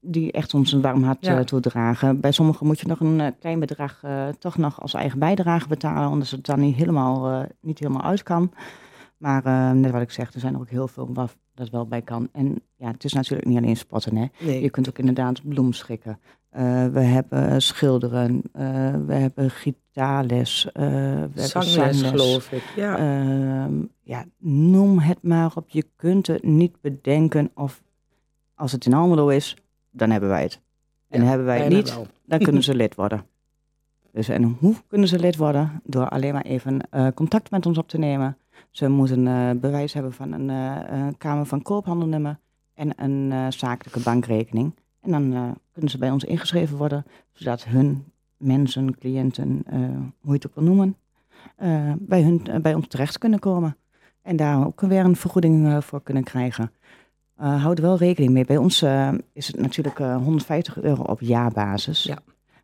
[0.00, 1.44] die echt ons een warm hart Ja.
[1.44, 2.20] toedragen.
[2.20, 4.00] Bij sommigen moet je nog een klein bedrag
[4.38, 8.52] toch nog als eigen bijdrage betalen, omdat het dan niet helemaal, niet helemaal uit kan.
[9.20, 11.86] Maar eh, net wat ik zeg, er zijn er ook heel veel waar dat wel
[11.86, 12.28] bij kan.
[12.32, 14.16] En ja, het is natuurlijk niet alleen sporten.
[14.16, 14.26] Hè.
[14.38, 16.18] Nee, Je kunt ook inderdaad bloemschikken.
[16.50, 22.08] Eh, we hebben schilderen, eh, we hebben gitaarles, eh, we hebben zangles, zangles.
[22.10, 22.62] geloof ik.
[22.76, 25.68] Ja, Ehm, ja, noem het maar op.
[25.70, 27.82] Je kunt het niet bedenken of
[28.54, 29.56] als het in Almelo is,
[29.90, 30.60] dan hebben wij het.
[31.08, 32.06] En Ja, hebben wij het niet, wel.
[32.26, 33.24] dan kunnen ze lid worden.
[34.12, 35.80] Dus en hoe kunnen ze lid worden?
[35.84, 38.36] Door alleen maar even contact met ons op te nemen.
[38.70, 42.38] Ze moeten eh, bewijs hebben van een eh, eh, Kamer van Koophandelnummer
[42.74, 44.74] en een eh, zakelijke bankrekening.
[45.00, 48.04] En dan kunnen ze bij ons ingeschreven worden, zodat hun
[48.36, 49.62] mensen, cliënten,
[50.20, 50.96] hoe je het ook wil noemen,
[51.98, 53.76] bij, hun, bij ons terecht kunnen komen.
[54.22, 56.72] En daar ook weer een vergoeding voor kunnen krijgen.
[57.36, 58.44] Houd er wel rekening mee.
[58.44, 58.82] Bij ons
[59.32, 62.02] is het natuurlijk eh, 150 euro op jaarbasis.
[62.02, 62.18] Ja.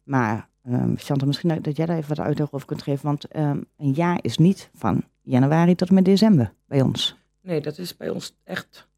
[0.05, 3.07] Maar ehm Chantal, misschien dat- dat jij daar even wat uitleg over kunt geven.
[3.07, 7.17] Want ehm, een jaar is niet van januari tot en met december bij ons.
[7.41, 8.89] Nee, dat is bij ons echt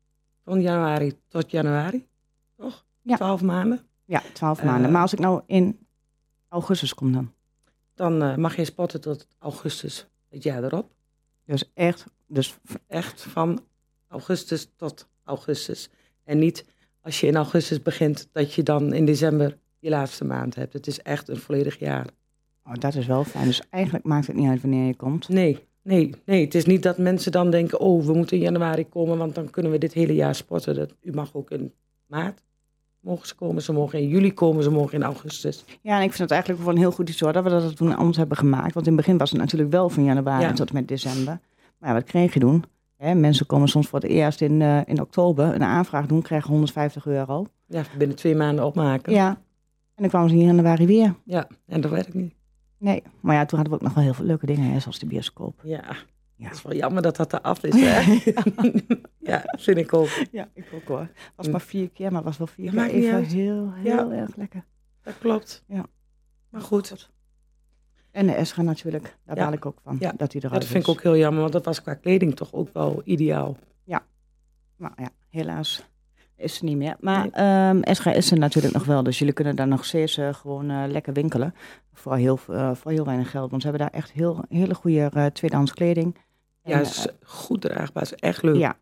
[0.44, 2.06] van januari tot januari.
[2.56, 2.84] Toch?
[3.02, 3.16] Ja.
[3.16, 3.80] Twaalf maanden.
[4.04, 4.64] Ja, 12 Eh.
[4.64, 4.90] maanden.
[4.92, 5.86] Maar als ik nou in
[6.48, 7.32] augustus kom dan.
[7.94, 10.90] Dan eh, mag je sporten tot augustus het jaar erop.
[11.44, 13.64] Dus echt, dus Echt van
[14.08, 15.88] augustus tot augustus.
[16.24, 16.64] En niet
[17.00, 20.72] als je in augustus begint, dat je dan in december je laatste maand hebt.
[20.72, 22.06] Het is echt een volledig jaar.
[22.64, 23.44] oh, dat is wel fijn.
[23.46, 25.28] Dus eigenlijk maakt het niet uit wanneer je komt.
[25.28, 26.44] Nee, nee, nee.
[26.44, 29.50] Het is niet dat mensen dan denken, oh, we moeten in januari komen, want dan
[29.50, 30.74] kunnen we dit hele jaar sporten.
[30.74, 31.72] Dat, u mag ook in
[32.06, 32.42] maart
[33.00, 35.64] mogen ze komen, ze mogen in juli komen, ze mogen in augustus.
[35.80, 37.76] Ja, en ik vind het eigenlijk wel een heel goed iets hoor, dat we dat
[37.76, 38.74] toen anders hebben gemaakt.
[38.74, 40.52] Want in het begin was het natuurlijk wel van januari Ja.
[40.52, 41.40] tot en met december.
[41.78, 42.64] Maar ja, wat kreeg je toen?
[42.96, 46.50] Hè, mensen komen soms voor het eerst in, eh, in oktober een aanvraag doen, krijgen
[46.50, 47.46] 150 euro.
[47.66, 49.12] Ja, binnen twee maanden opmaken.
[49.12, 49.28] Ja,
[49.94, 51.14] en dan kwamen ze in januari weer.
[51.24, 52.34] Ja, en dat werkt niet.
[52.78, 54.98] Nee, maar ja, toen hadden we ook nog wel heel veel leuke dingen, hè, zoals
[54.98, 55.60] de bioscoop.
[55.64, 55.96] Ja.
[56.36, 56.44] Ja.
[56.46, 58.18] Het is wel jammer dat dat eraf is, hè?
[59.32, 60.08] ja, vind ik ook.
[60.32, 61.08] Ja, ik ook hoor.
[61.36, 63.26] was maar vier keer, maar was wel vier Ja, keer even uit.
[63.26, 64.64] heel, heel erg lekker.
[65.02, 65.64] Dat klopt.
[65.68, 65.84] Ja.
[66.48, 67.10] Maar goed,
[68.10, 69.44] En de Esra natuurlijk, daar Ja.
[69.44, 70.12] baal ik ook van, Ja.
[70.16, 72.36] dat hij ja, eruit dat vind ik ook heel jammer, want dat was qua kleding
[72.36, 73.56] toch ook wel ideaal.
[74.76, 75.84] Maar ja, helaas
[76.38, 76.96] is ze niet meer.
[77.00, 80.70] Maar ehm Esra is er natuurlijk nog wel, dus jullie kunnen daar nog steeds gewoon
[80.70, 81.54] eh, lekker winkelen.
[81.92, 85.10] Voor heel, eh, voor heel weinig geld, want ze hebben daar echt heel, hele goede
[85.14, 86.16] eh, tweedehands kleding.
[86.62, 88.56] Ja, is goed draagbaar, is echt leuk.
[88.56, 88.76] Ja,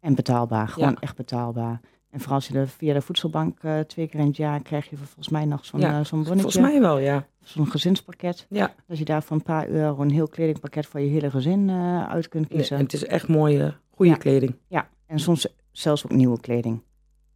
[0.00, 0.68] en betaalbaar.
[0.68, 0.96] Gewoon Ja.
[1.00, 1.80] echt betaalbaar.
[2.10, 5.28] En vooral als je via de voedselbank twee keer in het jaar krijg je volgens
[5.28, 6.42] mij nog zo'n Ja, zo'n bonnetje.
[6.50, 7.26] Volgens mij wel, ja.
[7.40, 8.46] Zo'n gezinspakket.
[8.48, 11.70] Ja, Dat je daar voor een paar euro een heel kledingpakket voor je hele gezin
[12.08, 12.76] uit kunt nee, kiezen.
[12.76, 14.16] en het is echt mooie, goede Ja.
[14.16, 14.54] kleding.
[14.68, 16.82] Ja, en soms zelfs ook nieuwe kleding.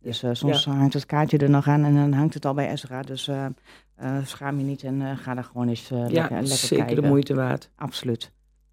[0.07, 2.71] Dus eh, soms hangt het kaartje er nog aan en dan hangt het al bij
[2.71, 3.03] Ezra.
[3.03, 3.47] Dus eh,
[3.95, 7.03] eh, schaam je niet en ga daar gewoon eens Ja, lekker, lekker zeker kijken.
[7.03, 7.71] de moeite waard.
[7.77, 8.33] Absoluut.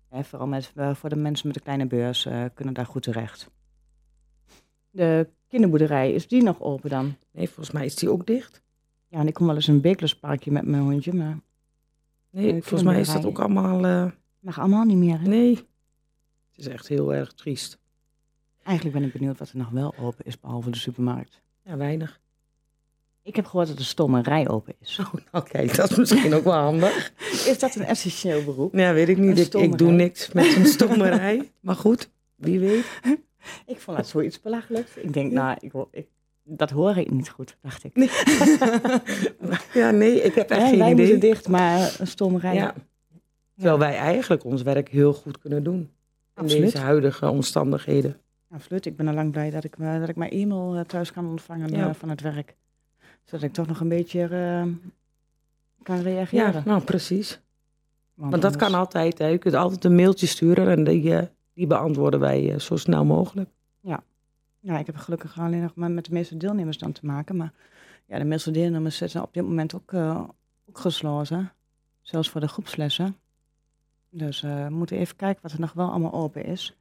[0.10, 3.50] Hè, vooral met, voor de mensen met een kleine beurs kunnen daar goed terecht.
[4.90, 7.16] De kinderboerderij, is die nog open dan?
[7.32, 8.62] Nee, volgens mij is die ook dicht.
[9.08, 11.40] Ja, en ik kom wel eens een Beeklersparkje met mijn hondje, maar
[12.30, 14.12] Nee, volgens mij is dat ook allemaal...
[14.40, 15.20] mag allemaal niet meer.
[15.20, 15.28] hè?
[15.28, 17.80] nee, het is echt heel erg triest.
[18.64, 21.42] Eigenlijk ben ik benieuwd wat er nog wel open is, behalve de supermarkt.
[21.64, 22.22] Ja, weinig.
[23.24, 25.00] Ik heb gehoord dat de stommerij open is.
[25.00, 27.14] Oh, nou kijk, dat is misschien ook wel handig.
[27.52, 28.74] Is dat een essentieel beroep?
[28.76, 29.40] Ja, weet ik niet.
[29.40, 31.52] Ik, ik doe niks met een stommerij.
[31.60, 32.86] Maar goed, wie weet.
[33.66, 34.96] Ik vond dat zoiets belachelijks.
[34.96, 35.58] Ik denk, nou,
[35.92, 36.06] ik,
[36.44, 37.92] dat hoor ik niet goed, dacht ik.
[39.74, 41.06] Ja, nee, ik heb echt geen wij idee.
[41.06, 42.54] moeten dicht, maar een stommerij.
[42.54, 42.74] Ja.
[43.56, 45.80] Terwijl wij eigenlijk ons werk heel goed kunnen doen.
[45.80, 45.90] In
[46.34, 46.64] Absoluut.
[46.72, 48.22] deze huidige omstandigheden.
[48.68, 51.70] Ik ben al lang blij dat ik, dat ik mijn e-mail eh, thuis kan ontvangen
[51.70, 51.88] Ja.
[51.88, 52.56] eh, van het werk.
[53.24, 54.64] Zodat ik toch nog een beetje eh,
[55.84, 56.64] kan Ja, reageren.
[56.66, 57.30] nou precies.
[58.14, 59.18] Want Want dat anders- kan altijd.
[59.18, 59.26] Hè.
[59.28, 63.50] Je kunt altijd een mailtje sturen en die, die beantwoorden wij zo snel mogelijk.
[64.66, 67.36] Ja, ik heb gelukkig alleen nog maar met de meeste deelnemers dan te maken.
[67.36, 67.54] Maar
[68.06, 70.24] ja, de meeste deelnemers zitten op dit moment ook, eh,
[70.70, 71.52] ook gesloten.
[72.02, 73.16] Zelfs voor de groepslessen.
[74.10, 76.76] Dus we moeten even kijken wat er nog wel allemaal open is.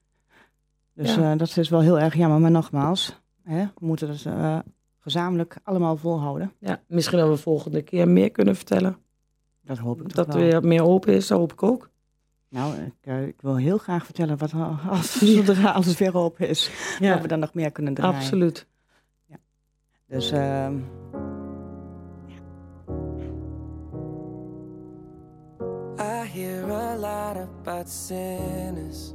[0.94, 1.32] Dus Ja.
[1.32, 2.40] eh, dat is wel heel erg jammer.
[2.40, 4.58] Maar nogmaals, hè, we moeten het eh,
[4.98, 6.52] gezamenlijk allemaal volhouden.
[6.58, 8.96] Ja, misschien dat we volgende keer meer kunnen vertellen.
[9.64, 10.36] Dat hoop ik toch Dat wel.
[10.36, 11.90] er weer meer open is, dat hoop ik ook.
[12.48, 16.48] Nou, ik, eh, ik wil heel graag vertellen wat er- als, zodra alles weer open
[16.48, 16.70] is.
[17.00, 18.16] Dat we dan nog meer kunnen draaien.
[18.16, 18.66] absoluut.
[20.06, 20.74] Dus ehm,
[25.98, 29.14] I hear a lot about sinners.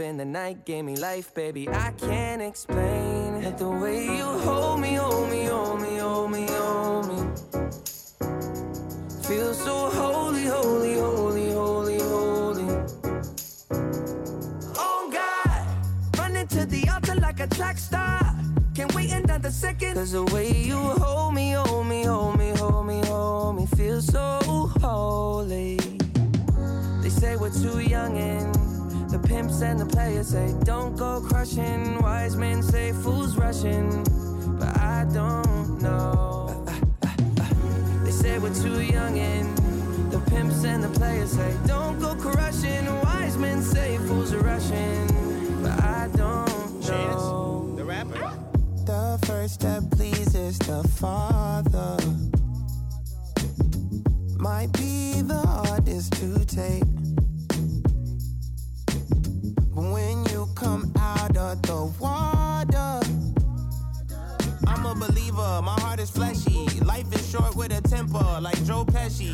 [0.00, 1.68] in the night gave me life, baby.
[1.68, 3.56] I can't explain.
[3.56, 4.65] The way you hold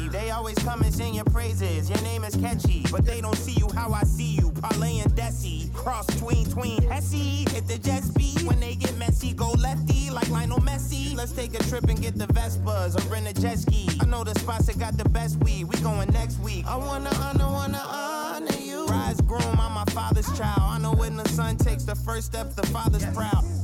[0.09, 1.89] They always come and sing your praises.
[1.89, 4.51] Your name is catchy, but they don't see you how I see you.
[4.53, 7.45] Parlay and Desi, cross tween tween Hesse.
[7.53, 9.33] Hit the jet speed when they get messy.
[9.33, 11.17] Go lefty like Lionel Messi.
[11.17, 13.89] Let's take a trip and get the Vespas or rent a jet ski.
[14.01, 15.65] I know the spots that got the best weed.
[15.65, 16.67] We going next week.
[16.67, 18.87] I wanna honor, wanna honor you.
[18.87, 20.61] Rise groom, I'm my father's child.
[20.63, 23.45] I know when the son takes the first step, the father's proud.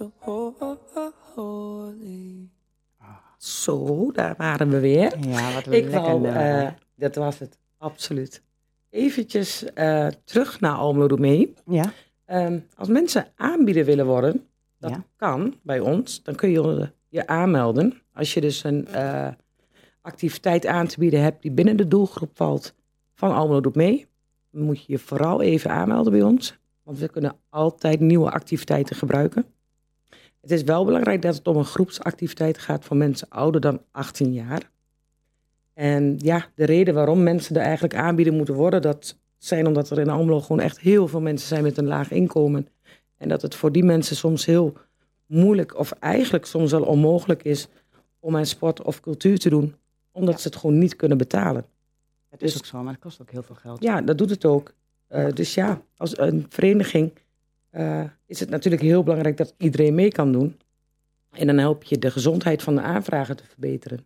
[0.00, 0.78] so ho-
[1.34, 2.48] holy.
[3.38, 5.18] Zo, daar waren we weer.
[5.28, 8.42] Ja, wat een Ik lekker wou, eh, dat was het, absoluut.
[8.90, 11.54] Eventjes eh, terug naar Almelo Doe Mee.
[11.66, 11.92] ja,
[12.24, 14.46] Ehm, als mensen aanbieder willen worden,
[14.78, 15.04] dat Ja.
[15.16, 18.02] kan bij ons, dan kun je je aanmelden.
[18.14, 19.28] Als je dus een eh,
[20.00, 22.74] activiteit aan te bieden hebt die binnen de doelgroep valt
[23.14, 24.06] van Almelo Doet Mee,
[24.50, 26.58] dan moet je je vooral even aanmelden bij ons.
[26.82, 29.44] Want we kunnen altijd nieuwe activiteiten gebruiken.
[30.40, 34.32] Het is wel belangrijk dat het om een groepsactiviteit gaat voor mensen ouder dan 18
[34.32, 34.70] jaar.
[35.74, 39.98] En ja, de reden waarom mensen er eigenlijk aanbieden moeten worden, dat zijn omdat er
[39.98, 42.68] in Almelo gewoon echt heel veel mensen zijn met een laag inkomen.
[43.16, 44.76] En dat het voor die mensen soms heel
[45.26, 47.68] moeilijk of eigenlijk soms wel onmogelijk is
[48.18, 49.74] om aan sport of cultuur te doen,
[50.12, 51.64] omdat ze het gewoon niet kunnen betalen.
[52.28, 53.82] het is dus- ook zo, maar het kost ook heel veel geld.
[53.82, 54.72] Ja, dat doet het ook.
[55.06, 57.12] Eh, dus ja, als een vereniging
[57.70, 60.58] eh, is het natuurlijk heel belangrijk dat iedereen mee kan doen.
[61.30, 64.04] En dan help je de gezondheid van de aanvrager te verbeteren.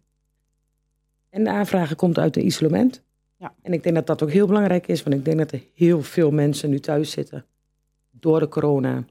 [1.31, 3.03] En de aanvrager komt uit een isolement.
[3.37, 3.55] Ja.
[3.63, 6.03] En ik denk dat dat ook heel belangrijk is, want ik denk dat er heel
[6.03, 7.45] veel mensen nu thuis zitten
[8.11, 9.05] door de corona.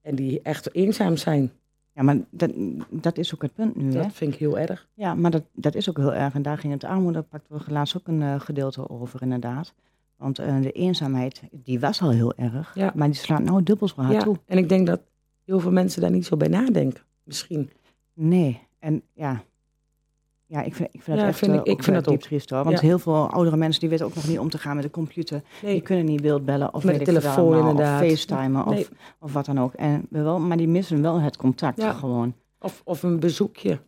[0.00, 1.52] En die echt eenzaam zijn.
[1.92, 2.50] Ja, maar dat,
[2.88, 4.02] dat is ook het punt nu, hè?
[4.02, 4.88] Dat vind ik heel erg.
[4.94, 6.34] Ja, maar dat, dat is ook heel erg.
[6.34, 9.74] En daar ging het armoedepakt we laatst ook een eh, gedeelte over, inderdaad.
[10.18, 12.74] Want eh, de eenzaamheid, die was al heel erg.
[12.74, 12.92] Ja.
[12.94, 14.36] Maar die slaat nou dubbel zo hard Ja, toe.
[14.46, 15.00] en ik denk dat
[15.44, 17.02] heel veel mensen daar niet zo bij nadenken.
[17.24, 17.70] Misschien.
[18.14, 19.42] Nee, en ja...
[20.46, 22.20] Ja, ik vind, ik vind Ja, het echt vind ik- eh, ik vind dat diep
[22.20, 22.64] triest hoor.
[22.64, 22.86] Want Ja.
[22.86, 25.42] heel veel oudere mensen die weten ook nog niet om te gaan met de computer.
[25.62, 28.02] Die kunnen niet beeldbellen of Met de telefoon allemaal, inderdaad.
[28.02, 28.78] Of facetimen Nee.
[28.78, 29.72] of, of wat dan ook.
[29.74, 31.92] En we wel, maar die missen wel het contact Ja.
[31.92, 32.34] gewoon.
[32.60, 33.78] Of, of een bezoekje.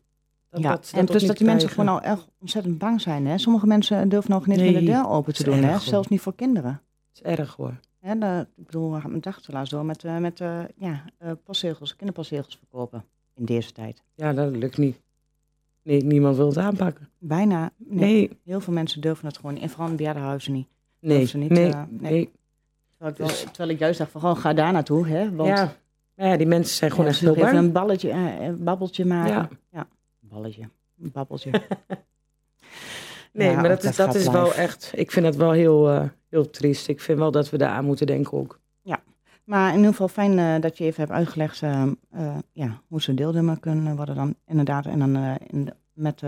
[0.50, 3.26] Dat, ja, dat, en dus dat die mensen gewoon al echt ontzettend bang zijn.
[3.26, 3.38] Hè?
[3.38, 5.62] Sommige mensen durven nog niet Nee, meer de deur open te doen.
[5.62, 5.70] Hè?
[5.70, 5.80] hoor.
[5.80, 6.70] Zelfs niet voor kinderen.
[7.12, 7.80] Het is erg hoor.
[8.00, 10.58] Hè, de, ik bedoel, we gaan mijn dag te laatst door met, eh, met eh,
[10.76, 14.02] ja, eh, postzegels, kinderpostzegels verkopen in deze tijd.
[14.14, 15.00] Ja, dat lukt niet.
[15.82, 17.08] Nee, niemand wil het aanpakken.
[17.18, 19.62] Bijna, nee, Nee, heel veel mensen durven het gewoon niet.
[19.62, 20.66] En vooral in bejaardenhuizen niet.
[21.00, 22.30] nee, ze niet, nee, nee.
[22.98, 25.06] Terwijl ik, wel- terwijl ik juist dacht van, gewoon ga daar naartoe.
[25.08, 25.34] Hè?
[25.34, 25.48] Want,
[26.16, 26.36] Ja.
[26.36, 27.56] Die mensen zijn gewoon ja, echt heel even bang.
[27.58, 29.32] een balletje, een babbeltje maken.
[29.32, 29.48] Ja.
[29.70, 29.86] ja.
[30.30, 30.62] Balletje,
[31.02, 31.50] een babbeltje.
[33.32, 34.92] Nee, Ja, maar dat is, dat is wel echt...
[34.94, 36.88] Ik vind dat wel heel, eh, heel triest.
[36.88, 38.58] Ik vind wel dat we daar aan moeten denken ook.
[39.44, 43.02] Maar in ieder geval fijn eh, dat je even hebt uitgelegd eh, eh, ja, hoe
[43.02, 44.86] ze deelnummer kunnen worden dan inderdaad.
[44.86, 45.16] En dan
[45.46, 46.22] in de- met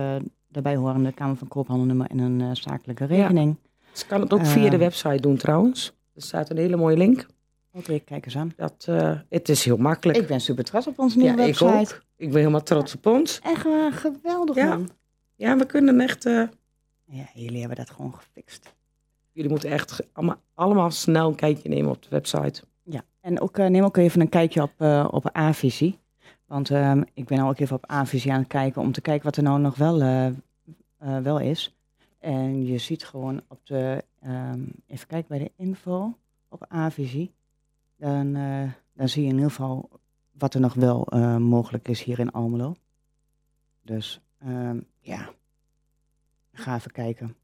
[0.49, 3.57] daarbij horende Kamer van Koophandelnummer en een zakelijke rekening.
[3.93, 4.79] Ze kan het ook via de Eh.
[4.83, 5.93] website doen trouwens.
[6.15, 7.27] Er staat een hele mooie link.
[7.73, 8.53] Oké, kijk eens aan.
[8.57, 10.19] Dat, eh, het is heel makkelijk.
[10.19, 11.95] Ik ben super trots op onze nieuwe ja, ik website.
[11.95, 12.03] ook.
[12.17, 13.41] Ik ben helemaal trots op ons.
[13.43, 14.69] Echt eh, geweldig Ja.
[14.69, 14.91] man.
[15.37, 16.27] Ja, we kunnen echt...
[16.27, 16.43] eh,
[17.05, 18.75] Ja, jullie hebben dat gewoon gefixt.
[19.33, 22.63] jullie moeten echt allemaal, allemaal snel een kijkje nemen op de website.
[22.83, 24.81] Ja, en ook, eh, neem ook even een kijkje op,
[25.15, 25.99] op A-visie.
[26.47, 29.25] Want ehm, ik ben nou ook even op A-visie aan het kijken om te kijken
[29.25, 29.99] wat er nou nog wel,
[31.23, 31.75] wel is.
[32.19, 36.17] En je ziet gewoon op de, ehm, even kijken bij de info
[36.49, 37.33] op A-visie.
[38.03, 40.01] Dan, eh, dan zie je in ieder geval
[40.31, 42.77] wat er nog wel eh, mogelijk is hier in Almelo.
[43.83, 45.35] Dus ehm, ja,
[46.53, 47.37] ga even kijken.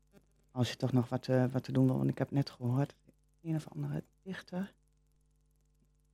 [0.51, 1.97] Als je toch nog wat, eh, wat te doen wil.
[1.97, 2.95] Want ik heb net gehoord,
[3.43, 4.73] een of andere dichter.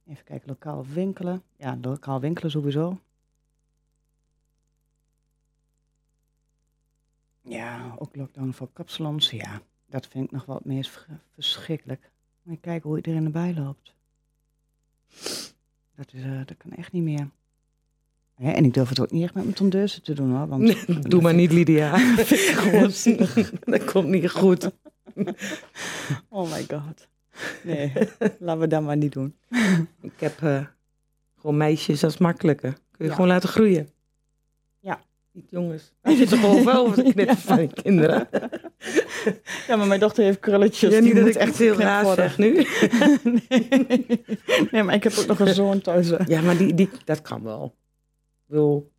[0.07, 1.43] Even kijken, lokaal winkelen.
[1.57, 3.01] Ja, lokaal winkelen sowieso.
[7.41, 9.31] Ja, ook lockdown voor kapsalons.
[9.31, 12.11] Ja, dat vind ik nog wel het meest verschrikkelijk.
[12.43, 13.94] Moet je kijken hoe iedereen erbij loopt.
[15.97, 17.29] Dat, is, eh, dat kan echt niet meer.
[18.35, 20.47] Hè, en ik durf het ook niet echt met mijn tondeuzen te doen hoor.
[20.49, 21.97] Want Doe maar niet, Lydia.
[23.65, 24.71] Dat komt niet goed.
[26.29, 27.09] Oh my god.
[27.63, 27.93] Nee,
[28.39, 29.35] laten we dat maar niet doen.
[30.01, 30.65] Ik heb eh,
[31.41, 32.73] gewoon meisjes, dat is makkelijker.
[32.73, 33.11] Kun je Ja.
[33.15, 33.89] gewoon laten groeien.
[35.35, 35.93] Niet jongens.
[36.03, 38.29] Je zit toch gewoon wel over de knippen van je kinderen.
[39.67, 40.93] Ja, maar mijn dochter heeft krulletjes.
[40.95, 42.67] Ja, die niet dat ik echt heel raar zeg nu.
[43.23, 44.25] nee, nee.
[44.71, 46.09] nee, maar ik heb ook nog een zoon thuis.
[46.09, 46.17] hè.
[46.27, 47.75] Ja, maar die, die, dat kan wel.
[48.47, 48.91] Ik wil,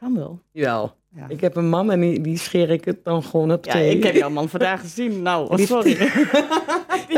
[0.00, 0.40] Kan wel.
[0.52, 0.96] jawel.
[1.16, 1.28] Ja.
[1.28, 4.02] Ik heb een man en die, die scheer ik het dan gewoon op Ja, ik
[4.02, 5.22] heb jouw man vandaag gezien.
[5.22, 5.96] Nou, oh, Die- sorry.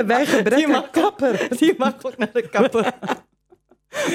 [0.07, 1.49] Wij gebrek Die mag- kapper.
[1.59, 2.93] Die mag ook naar de kapper.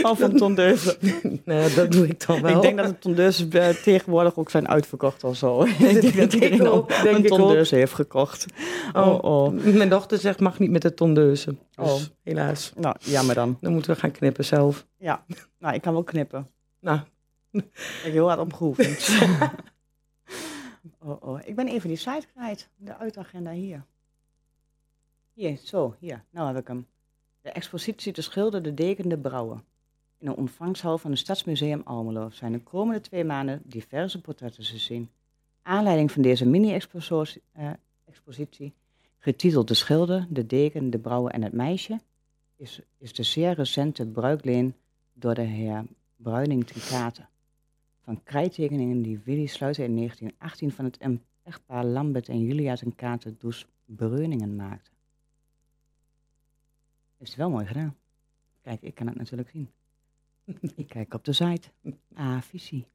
[0.02, 0.98] Of een tondeuze.
[1.46, 2.56] Nee, dat doe ik dan wel.
[2.56, 3.50] Ik denk dat de tondeuzen
[3.84, 5.64] tegenwoordig ook zijn uitverkocht of zo.
[5.64, 8.46] ik denk dat denk iedereen ook, denk een tondeuze heeft gekocht.
[8.94, 9.52] Oh, oh.
[9.64, 11.60] Mijn dochter zegt mag niet met de tondeuzen.
[11.76, 12.02] Dus Oh.
[12.24, 12.74] helaas.
[12.76, 13.58] Nou, jammer dan.
[13.62, 14.88] Dan moeten we gaan knippen zelf.
[14.98, 15.26] Ja,
[15.60, 16.48] nou, ik kan wel knippen.
[16.80, 17.00] Nou,
[17.52, 17.64] Ik
[18.04, 19.10] heb heel hard opgeoefend.
[21.04, 21.40] oh, oh.
[21.44, 22.70] Ik ben even die site kwijt.
[22.76, 23.86] De uitagenda hier.
[25.34, 26.24] Hier, zo, hier.
[26.32, 26.86] Nou heb ik hem.
[27.42, 29.64] De expositie De Schilder, de Deken, de Brouwen.
[30.18, 34.78] In de ontvangsthal van het Stadsmuseum Almelo zijn de komende twee maanden diverse portretten te
[34.78, 35.10] zien.
[35.62, 38.74] Aanleiding van deze mini-expositie,
[39.20, 42.00] getiteld De Schilder, de Deken, de Brouwen en het Meisje,
[42.56, 44.76] is, is de zeer recente bruikleen
[45.14, 45.86] door de heer
[46.16, 47.26] Bruining Tricate.
[48.04, 50.98] Van krijttekeningen die Willy Sluiter in 1918 van het
[51.44, 54.92] echtpaar Lambert en Julia ten Kate dus Breuningen maakte.
[57.22, 57.95] Heeft hij wel mooi gedaan.
[58.61, 59.72] Kijk, ik kan het natuurlijk zien.
[60.76, 61.69] ik kijk op de site.
[62.15, 62.88] Ah, visie.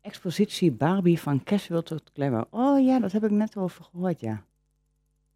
[0.00, 2.46] Expositie Barbie van casual tot glamour.
[2.50, 4.44] Oh ja, dat heb ik net over gehoord, ja.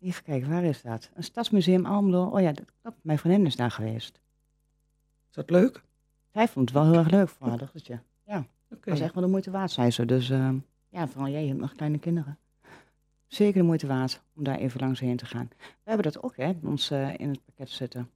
[0.01, 1.11] Even kijken, waar is dat?
[1.15, 2.25] Een stadsmuseum Almelo.
[2.25, 2.99] Oh ja, dat klopt.
[3.03, 4.21] Mijn vriendin is daar geweest.
[5.29, 5.83] is dat leuk?
[6.33, 8.03] Zij vond het wel heel erg leuk voor haar dochtertje.
[8.25, 8.47] Oké.
[8.69, 10.05] Dat was echt wel de moeite waard, zei ze.
[10.05, 10.59] Dus ehm,
[10.89, 12.39] ja, vooral jij, hebt nog kleine kinderen.
[13.35, 15.49] Zeker de moeite waard om daar even langs heen te gaan.
[15.59, 18.11] We hebben dat ook hè, bij ons eh, in het pakket zitten.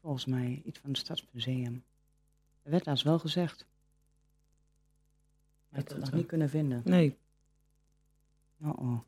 [0.00, 1.84] Volgens mij iets van het Stadsmuseum.
[2.62, 3.66] Er werd laatst wel gezegd.
[5.68, 6.82] Maar ik heb het nog niet kunnen vinden.
[6.84, 7.16] Nee.
[8.62, 8.98] Oh oh.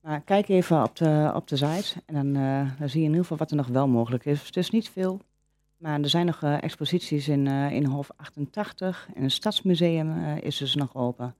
[0.00, 3.10] Maar kijk even op de, op de site en dan, eh, dan zie je in
[3.10, 4.46] ieder geval wat er nog wel mogelijk is.
[4.46, 5.20] Het is niet veel,
[5.76, 10.74] maar er zijn nog eh, exposities in, in Hof 88 en het Stadsmuseum is dus
[10.74, 11.34] nog open.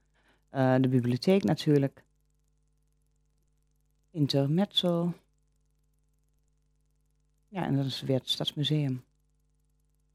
[0.55, 2.05] Eh, de bibliotheek natuurlijk.
[4.11, 5.13] Intermezzo.
[7.49, 9.05] Ja, en dat is weer het Stadsmuseum.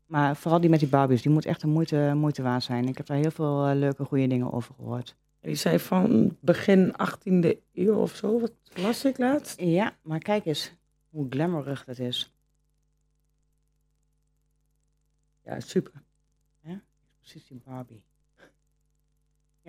[0.06, 2.88] Maar vooral die met die Barbies, die moet echt een moeite, moeite waard zijn.
[2.88, 5.16] Ik heb daar heel veel eh, leuke, goede dingen over gehoord.
[5.40, 8.40] Die zei van begin 18e eeuw of zo.
[8.40, 9.60] Wat las ik laatst?
[9.62, 10.74] Ja, maar kijk eens
[11.10, 12.34] hoe glamourig dat is.
[15.44, 16.02] Ja, super.
[17.22, 18.02] Expositie Barbie.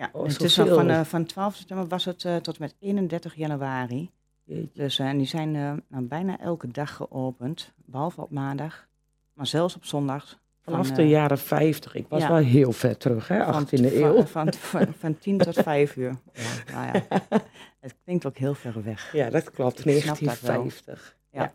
[0.01, 0.75] Ja, Oh, het is zoveel.
[0.75, 4.11] van, eh, van 12 september was het eh, tot en met 31 januari.
[4.43, 4.69] Jeetje.
[4.73, 8.87] Dus, eh, en die zijn eh, nou, bijna elke dag geopend, behalve op maandag,
[9.33, 10.39] maar zelfs op zondag.
[10.61, 11.95] Vanaf van, de eh, jaren 50.
[11.95, 12.27] Ik was ja.
[12.27, 13.43] wel heel ver terug, hè?
[13.43, 14.15] van- 18e eeuw.
[14.15, 16.15] Van, van, van, van 10 tot 5 uur.
[16.33, 17.03] Ja, nou ja.
[17.79, 19.13] Het klinkt ook heel ver weg.
[19.13, 19.85] Ja, dat klopt.
[19.85, 20.27] Ik snap dat wel.
[20.31, 21.17] 1950.
[21.31, 21.53] Ja.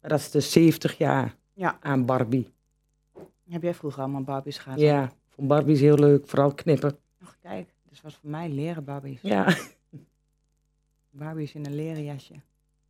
[0.00, 1.78] Dat is de 70 jaar Ja.
[1.80, 2.52] aan Barbie.
[3.48, 4.78] Heb jij vroeger allemaal Barbies gehad?
[4.80, 6.26] Ja, vond Barbie is heel leuk.
[6.26, 6.98] Vooral knippen.
[7.22, 9.20] Ach, kijk, dus was voor mij leren Barbies.
[9.22, 9.46] Ja.
[11.10, 12.34] Barbies in een leren jasje.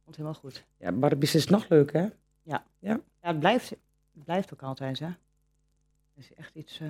[0.05, 0.65] Vond helemaal goed.
[0.79, 2.07] ja, Barbies is nog leuk, hè?
[2.43, 2.65] Ja,
[3.21, 3.71] het blijft,
[4.15, 5.07] het blijft ook altijd, hè.
[5.07, 5.15] Het
[6.25, 6.89] is echt iets eh,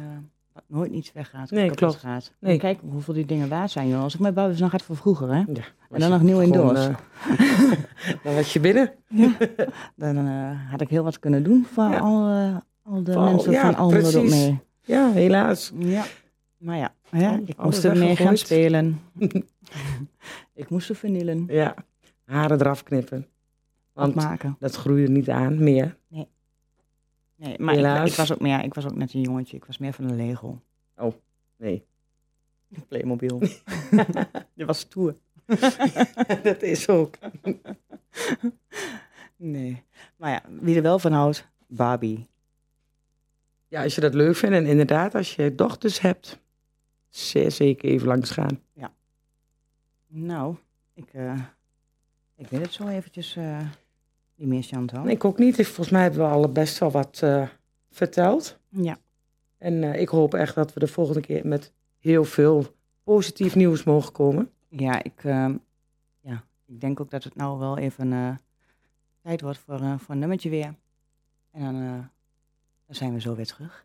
[0.52, 1.50] wat nooit iets weggaat.
[1.50, 1.94] Nee, klopt.
[1.94, 2.32] Gaat.
[2.38, 2.58] Nee.
[2.58, 4.02] Kijk hoeveel die dingen waard zijn, joh.
[4.02, 5.38] Als ik mijn Barbies nog had van vroeger, hè.
[5.38, 5.64] Ja.
[5.90, 6.86] En dan nog nieuw in doos.
[6.86, 6.96] eh,
[8.24, 8.92] dan was je binnen.
[9.96, 11.98] Dan eh, had ik heel wat kunnen doen voor Ja.
[11.98, 12.28] al,
[12.82, 14.30] al de mensen ja, van precies.
[14.30, 14.60] mee.
[14.84, 15.72] Ja, helaas.
[15.78, 16.04] Ja,
[16.56, 19.00] maar ja, ik alles moest er mee gaan spelen.
[20.62, 21.74] ik moest er vernielen, Ja.
[22.24, 23.26] Haren eraf knippen.
[23.92, 24.56] Want maken.
[24.58, 25.96] dat groeide niet aan meer.
[27.36, 28.10] Nee, maar ik, Helaas.
[28.10, 29.56] ik, was ook meer, ik was ook net een jongetje.
[29.56, 30.60] Ik was meer van de Lego.
[31.56, 31.84] Nee.
[32.88, 33.38] Playmobil.
[34.56, 35.16] Die was stoer.
[36.42, 37.14] dat is ook.
[39.36, 39.82] Nee.
[40.16, 42.26] Maar ja, wie er wel van houdt, Barbie.
[43.74, 46.40] Ja, als je dat leuk vindt en inderdaad, als je dochters hebt,
[47.08, 48.60] zeer zeker even langs gaan.
[50.06, 50.56] Nou,
[50.92, 51.40] ik, eh,
[52.36, 53.60] ik weet het zo eventjes, eh
[54.34, 55.08] die meer Chantal.
[55.08, 55.54] Ik ook niet.
[55.54, 57.48] Volgens mij hebben we al best wel wat eh,
[57.90, 58.58] verteld.
[58.68, 58.98] Ja,
[59.58, 62.66] En ik hoop echt dat we de volgende keer met heel veel
[63.02, 64.50] positief nieuws mogen komen.
[64.68, 65.22] ja, ik,
[66.20, 68.38] ja, ik denk ook dat het nou wel even
[69.22, 70.74] tijd wordt voor, voor een nummertje weer.
[71.50, 72.10] En dan
[72.94, 73.84] Dan zijn we zo weer terug.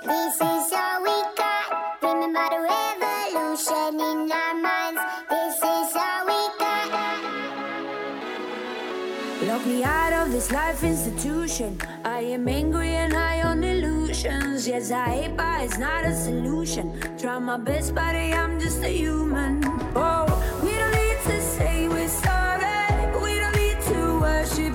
[0.00, 1.66] This is all we got.
[2.00, 5.00] Remember the revolution in our minds.
[5.28, 6.88] This is all we got.
[9.46, 11.76] Lock me out of this life institution.
[12.04, 14.66] I am angry and high on illusions.
[14.66, 16.98] Yes, I hate, but it's not a solution.
[17.16, 19.62] Try my best, but I'm just a human.
[19.94, 20.26] Oh,
[20.62, 23.06] we don't need to say we're sorry.
[23.22, 24.74] We don't need to worship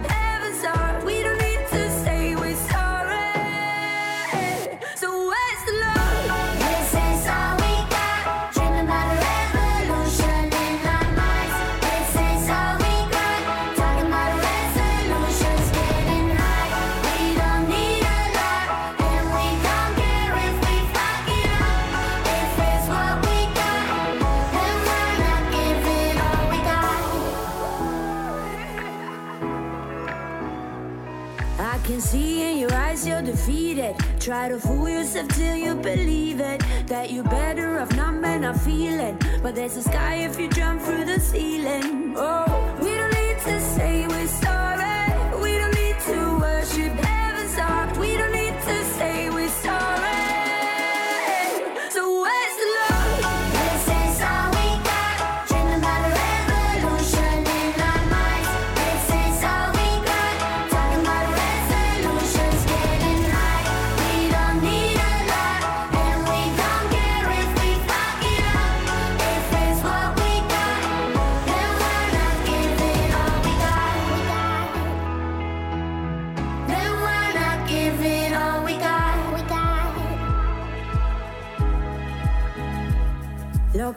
[31.79, 33.95] I can see in your eyes you're defeated.
[34.19, 36.61] Try to fool yourself till you believe it.
[36.87, 39.17] That you're better off not men are feeling.
[39.41, 42.13] But there's a sky if you jump through the ceiling.
[42.17, 43.98] Oh, we don't need to say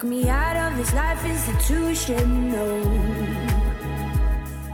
[0.02, 2.82] Me out of this life institution, no.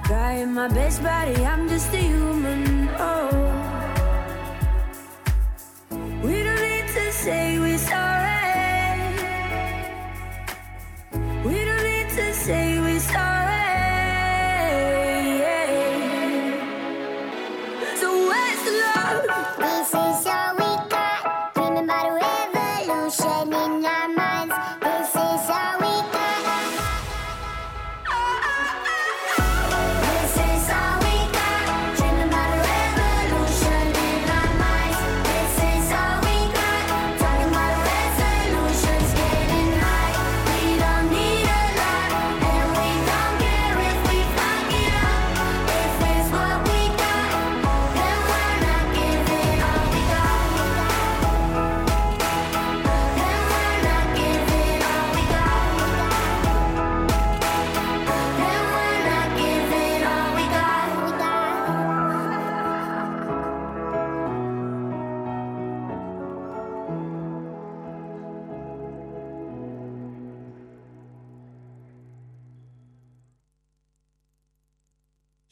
[0.05, 3.29] Trying my best, buddy, I'm just a human, oh.
[6.22, 7.58] We don't need to say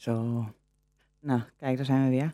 [0.07, 0.45] Zo.
[1.19, 2.33] Nou, kijk, daar zijn we weer.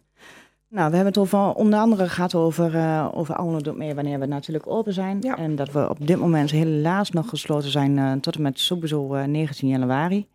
[0.68, 4.20] Nou, we hebben het over, onder andere gehad over, uh, over Almelo doet mee wanneer
[4.20, 5.18] we natuurlijk open zijn.
[5.22, 5.38] Ja.
[5.38, 9.14] En dat we op dit moment helaas nog gesloten zijn eh, tot en met sowieso
[9.14, 10.28] eh, 19 januari.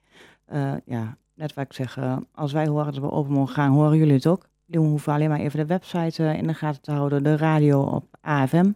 [0.85, 1.99] Ja, net wat ik zeg,
[2.35, 4.47] als wij horen dat we open mogen gaan, horen jullie het ook.
[4.65, 8.05] Jullie hoeven alleen maar even de website in de gaten te houden, de radio op
[8.21, 8.73] AFM.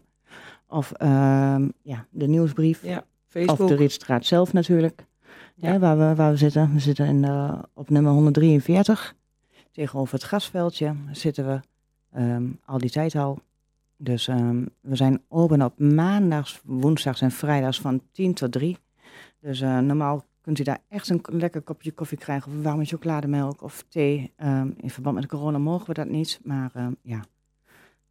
[0.68, 2.82] Of ehm, ja, de nieuwsbrief.
[2.82, 3.68] Ja, Of Facebook.
[3.68, 5.06] de Rietstraat zelf natuurlijk.
[5.62, 6.72] Waar, we, waar we zitten.
[6.72, 9.14] We zitten in, eh, op nummer 143.
[9.70, 11.60] Tegenover het gasveldje zitten we
[12.10, 13.38] ehm, al die tijd al.
[13.96, 18.78] Dus ehm, we zijn open op maandags, woensdags en vrijdags van 10 tot 3.
[19.40, 22.52] Dus eh, normaal kunt u daar echt een lekker kopje koffie krijgen.
[22.52, 24.32] Of warme chocolademelk of thee.
[24.36, 26.40] Ehm, in verband met corona mogen we dat niet.
[26.44, 27.24] Maar ja,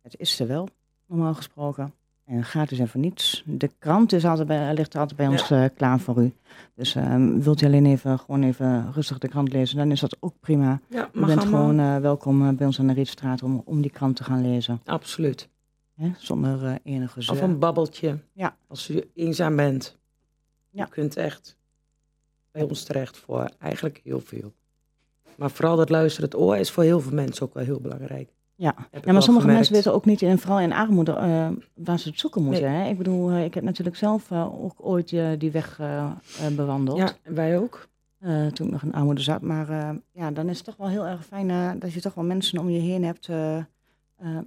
[0.02, 0.68] het is er wel,
[1.06, 1.93] normaal gesproken.
[2.32, 3.43] En gratis en voor niets.
[3.45, 6.34] De krant is altijd bij, ligt altijd bij ons eh, klaar voor u.
[6.75, 10.17] Dus ehm, wilt u alleen even, gewoon even rustig de krant lezen, dan is dat
[10.19, 10.79] ook prima.
[10.88, 11.59] Ja, U bent allemaal.
[11.59, 14.41] gewoon eh, welkom eh, bij ons aan de Rietstraat om, om die krant te gaan
[14.41, 14.82] lezen.
[14.86, 15.49] Absoluut.
[15.95, 16.11] Hè?
[16.17, 17.36] Zonder enige zeur.
[17.36, 18.19] Of een babbeltje.
[18.34, 18.55] Ja.
[18.67, 19.97] Als u eenzaam bent.
[20.69, 20.86] Ja.
[20.86, 21.57] U kunt echt
[22.51, 24.53] bij ons terecht voor eigenlijk heel veel.
[25.36, 28.29] Maar vooral dat luisteren, het oor is voor heel veel mensen ook wel heel belangrijk.
[28.62, 29.47] Ja, ja maar sommige gemerkt.
[29.47, 32.72] mensen weten ook niet, en vooral in armoede, eh, waar ze het zoeken moeten.
[32.72, 32.89] Hè?
[32.89, 35.80] Ik bedoel, eh, ik heb natuurlijk zelf eh, ook ooit die weg
[36.55, 36.97] bewandeld.
[36.97, 37.89] Ja, wij ook.
[38.53, 39.41] toen ik nog in armoede zat.
[39.41, 42.59] Maar ja, dan is het toch wel heel erg fijn dat je toch wel mensen
[42.59, 43.26] om je heen hebt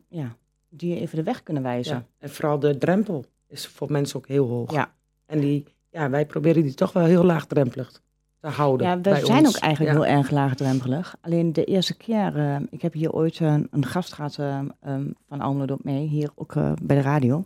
[0.09, 0.37] ja,
[0.69, 1.95] die je even de weg kunnen wijzen.
[1.97, 2.05] Ja.
[2.19, 4.73] En vooral de drempel is voor mensen ook heel hoog.
[4.73, 4.95] Ja.
[5.27, 8.03] En die, ja, wij proberen die toch wel heel laagdrempelig
[8.45, 8.87] te houden.
[8.87, 9.57] Ja, we zijn ons.
[9.57, 10.03] ook eigenlijk Ja.
[10.03, 11.17] heel erg laagdrempelig.
[11.21, 15.07] Alleen de eerste keer, eh, ik heb hier ooit eh, een gast gehad eh, ehm,
[15.29, 17.45] van Almelo Doet mee, hier ook bij de radio.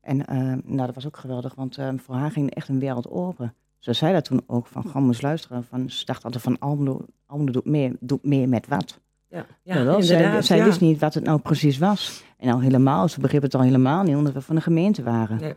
[0.00, 0.16] En
[0.64, 3.54] nou, dat was ook geweldig, want voor haar ging echt een wereld open.
[3.78, 5.64] Ze zei dat toen ook, van gewoon moest luisteren.
[5.64, 9.00] Van, ze dacht altijd van Almelo, Almelo doet, mee, doet mee met wat.
[9.28, 12.24] Ja, ja, Ja, wel, zij inderdaad, zij wist niet wat het nou precies was.
[12.36, 15.40] En al helemaal, ze begreep het al helemaal niet, omdat we van de gemeente waren.
[15.40, 15.54] Nee.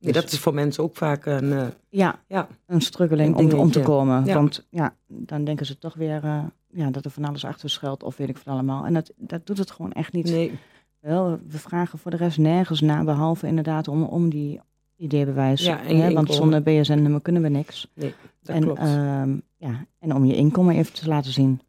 [0.00, 1.52] Nee, dat is voor mensen ook vaak een...
[1.52, 4.24] eh, Ja, ja, een struggeling Een om, om te komen.
[4.24, 4.34] Ja.
[4.34, 8.02] Want ja, dan denken ze toch weer eh, ja, dat er van alles achter schuilt
[8.02, 8.84] of weet ik veel allemaal.
[8.84, 10.24] En dat, dat doet het gewoon echt niet.
[10.30, 10.58] nee,
[11.00, 14.60] Wel, we vragen voor de rest nergens na, behalve inderdaad om, om die
[14.96, 15.64] ideebewijs.
[15.64, 17.88] Ja, en hè, want zonder BSN-nummer kunnen we niks.
[17.94, 18.78] dat en, klopt.
[18.78, 21.60] ehm, ja, en om je inkomen even te laten zien.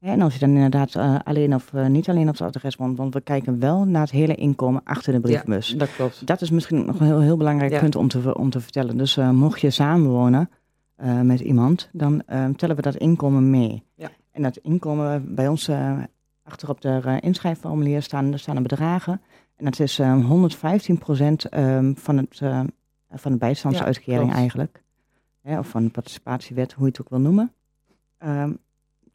[0.00, 2.96] En als je dan inderdaad eh, alleen of eh, niet alleen op het adres woont,
[2.96, 5.68] want we kijken wel naar het hele inkomen achter de brievenbus.
[5.68, 6.26] ja, dat klopt.
[6.26, 7.78] Dat is misschien nog een heel, heel belangrijk Ja.
[7.78, 8.96] punt om te, om te vertellen.
[8.96, 10.50] Dus eh, mocht je samenwonen
[11.22, 12.22] met iemand, dan
[12.56, 13.82] tellen we dat inkomen mee.
[13.94, 14.10] Ja.
[14.30, 15.70] En dat inkomen bij ons
[16.42, 19.20] achter op de inschrijfformulier staan, er staan er bedragen.
[19.56, 21.46] En dat is eh 115 procent
[21.94, 22.38] van, het,
[23.10, 24.82] van de bijstandsuitkering eigenlijk.
[25.42, 27.52] Of van de participatiewet, hoe je het ook wil noemen.
[28.18, 28.52] Ehm,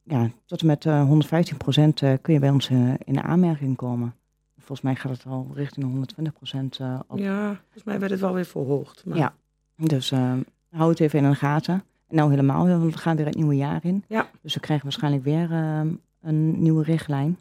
[0.05, 3.75] ja, tot en met eh 115 procent kun je bij ons eh, in de aanmerking
[3.75, 4.15] komen.
[4.57, 7.17] Volgens mij gaat het al richting de 120 procent op.
[7.17, 9.05] Ja, volgens mij werd het wel weer verhoogd.
[9.05, 9.17] Maar...
[9.17, 9.35] Ja.
[9.75, 10.33] Dus eh,
[10.69, 11.83] hou het even in de gaten.
[12.07, 14.03] En nou helemaal, want we gaan weer het nieuwe jaar in.
[14.07, 14.29] Ja.
[14.41, 15.81] Dus we krijgen waarschijnlijk weer eh,
[16.21, 17.39] een nieuwe richtlijn.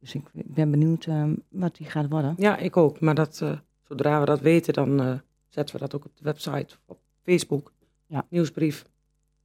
[0.00, 2.34] Dus ik, ben benieuwd eh, wat die gaat worden.
[2.36, 3.00] Ja, ik ook.
[3.00, 5.14] Maar dat, eh, zodra we dat weten, dan eh,
[5.48, 7.72] zetten we dat ook op de website, op Facebook,
[8.06, 8.26] Ja.
[8.28, 8.84] nieuwsbrief.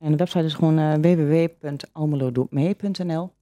[0.06, 3.34] En de website is gewoon eh www.almelodoetmee.nl.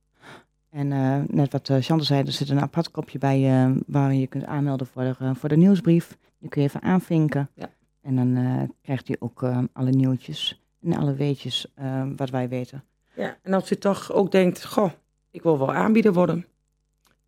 [0.69, 4.13] En eh, net wat uh, Chantal zei, er zit een apart kopje bij eh, waar
[4.13, 6.17] je kunt aanmelden voor de, eh, voor de nieuwsbrief.
[6.39, 7.49] Die kun je even aanvinken.
[7.53, 7.69] Ja.
[8.01, 12.49] En dan eh, krijgt hij ook eh, alle nieuwtjes en alle weetjes eh, wat wij
[12.49, 12.83] weten.
[13.15, 14.91] Ja, en als u toch ook denkt, goh,
[15.31, 16.45] ik wil wel aanbieder worden,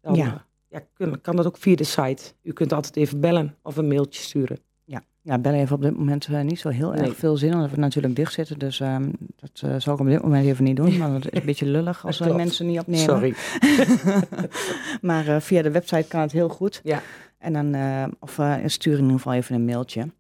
[0.02, 0.46] dan Ja.
[0.70, 0.80] eh,
[1.22, 2.24] kan dat ook via de site.
[2.42, 4.60] U kunt altijd even bellen of een mailtje sturen.
[5.26, 7.08] Ja, bellen heeft op dit moment eh, niet zo heel Nee.
[7.08, 8.60] erg veel zin, omdat we natuurlijk dicht zitten.
[8.60, 10.98] Dus ehm, dat eh, zou ik op dit moment even niet doen.
[10.98, 13.04] Want het is een beetje lullig als we mensen niet opnemen.
[13.04, 13.36] Sorry.
[15.10, 16.82] maar eh, via de website kan het heel goed.
[16.84, 17.02] Ja.
[17.38, 17.76] En dan,
[18.20, 20.12] of stuur in ieder geval even een mailtje.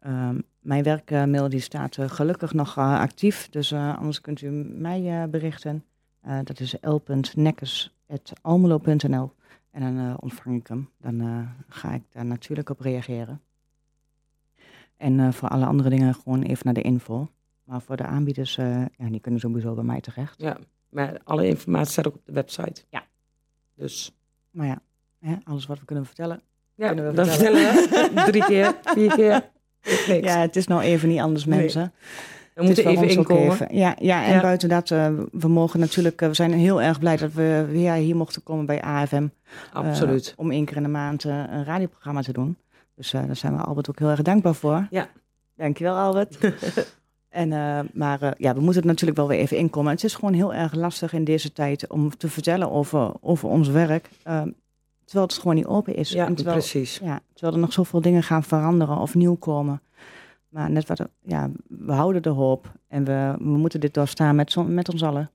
[0.00, 5.84] Ehm, mijn werkmail die staat gelukkig nog actief, dus anders kunt u mij berichten.
[6.44, 9.32] Dat is l.nekkers.almelo.nl
[9.70, 10.88] en dan ontvang ik hem.
[11.00, 13.40] Dan ga ik daar natuurlijk op reageren.
[15.00, 17.28] En eh, voor alle andere dingen gewoon even naar de info.
[17.64, 20.34] Maar voor de aanbieders, eh, ja, die kunnen sowieso bij mij terecht.
[20.38, 20.56] Ja,
[20.88, 22.82] maar alle informatie staat ook op de website.
[22.90, 23.02] Ja.
[23.74, 24.14] Dus
[24.50, 24.78] Maar ja,
[25.20, 26.40] hè, alles wat we kunnen vertellen.
[26.74, 27.88] ja, Kunnen we dan vertellen.
[28.30, 29.50] Drie keer, vier keer.
[30.08, 30.26] Niks.
[30.32, 31.58] Ja, het is nou even niet anders, Nee.
[31.58, 31.92] mensen.
[32.54, 33.52] we moeten even inkomen.
[33.52, 34.40] even- Ja, ja, en Ja.
[34.40, 38.16] buiten dat, eh, we mogen natuurlijk, we zijn heel erg blij dat we weer hier
[38.16, 39.28] mochten komen bij AFM.
[39.72, 40.34] Absoluut.
[40.36, 42.56] om één keer in de maand een radioprogramma te doen.
[43.00, 44.86] Dus eh, daar zijn we Albert ook heel erg dankbaar voor.
[44.90, 45.08] Ja.
[45.56, 46.38] Dankjewel, Albert.
[47.28, 49.92] en, eh, maar eh, ja, we moeten het natuurlijk wel weer even inkomen.
[49.92, 53.68] Het is gewoon heel erg lastig in deze tijd om te vertellen over, over ons
[53.68, 54.10] werk.
[54.22, 54.42] eh,
[55.04, 56.10] terwijl het gewoon niet open is.
[56.10, 56.98] ja, En terwijl, precies.
[57.02, 59.82] ja, terwijl er nog zoveel dingen gaan veranderen of nieuw komen.
[60.48, 64.56] Maar net wat, ja, we houden de hoop en we, we moeten dit doorstaan met,
[64.66, 65.30] met ons allen.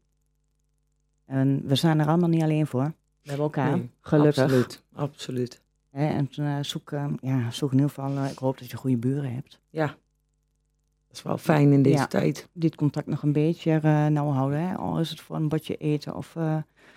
[1.25, 2.83] En we staan er allemaal niet alleen voor.
[2.83, 4.43] We hebben elkaar, Nee, gelukkig.
[4.43, 5.61] Absoluut, absoluut.
[5.95, 8.77] Hè, en eh, zoek, eh, ja, zoek in ieder geval, eh, ik hoop dat je
[8.77, 9.59] goede buren hebt.
[9.69, 9.85] Ja,
[11.07, 12.07] dat is wel fijn in deze Ja.
[12.07, 12.49] tijd.
[12.53, 14.59] Die het contact nog een beetje eh, nauw houden.
[14.67, 14.75] Hè?
[14.75, 16.33] Al is het voor een bordje eten of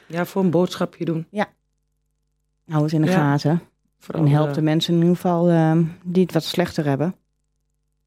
[0.07, 1.27] Ja, voor een boodschapje doen.
[2.67, 3.15] hou eens in de Ja.
[3.17, 3.61] gaten.
[3.99, 7.15] Vooral, En help de mensen in ieder geval eh, die het wat slechter hebben.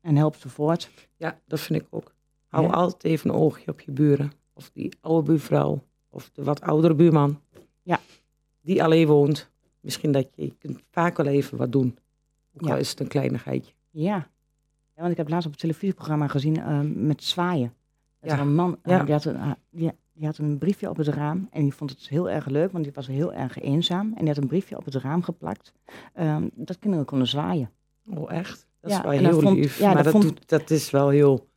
[0.02, 0.90] En help ze voort.
[1.18, 2.14] Ja, dat vind ik ook.
[2.48, 2.72] Hou Ja.
[2.72, 4.32] altijd even een oogje op je buren.
[4.54, 5.84] Of die oude buurvrouw.
[6.10, 7.42] Of de wat oudere buurman.
[7.82, 8.00] Ja.
[8.62, 9.50] Die alleen woont.
[9.82, 11.98] Misschien dat je, je kunt vaak wel even wat doen.
[12.56, 12.72] Ook Ja.
[12.74, 13.74] al is het een kleinigheidje.
[13.90, 14.16] Ja.
[14.16, 15.02] ja.
[15.02, 17.74] Want ik heb laatst op een televisieprogramma gezien eh, met zwaaien.
[18.20, 18.40] Dat Ja.
[18.40, 19.04] een man, eh, Ja.
[19.04, 21.48] die, had een, ah, die, die had een briefje op het raam.
[21.52, 24.08] En die vond het heel erg leuk, want die was heel erg eenzaam.
[24.14, 25.74] En die had een briefje op het raam geplakt.
[26.14, 27.72] ehm, dat kinderen konden zwaaien.
[28.16, 28.68] Oh, echt?
[28.82, 29.78] Dat Ja, is wel heel vond- lief.
[29.80, 31.50] ja, maar dat vond- doet, dat is wel heel...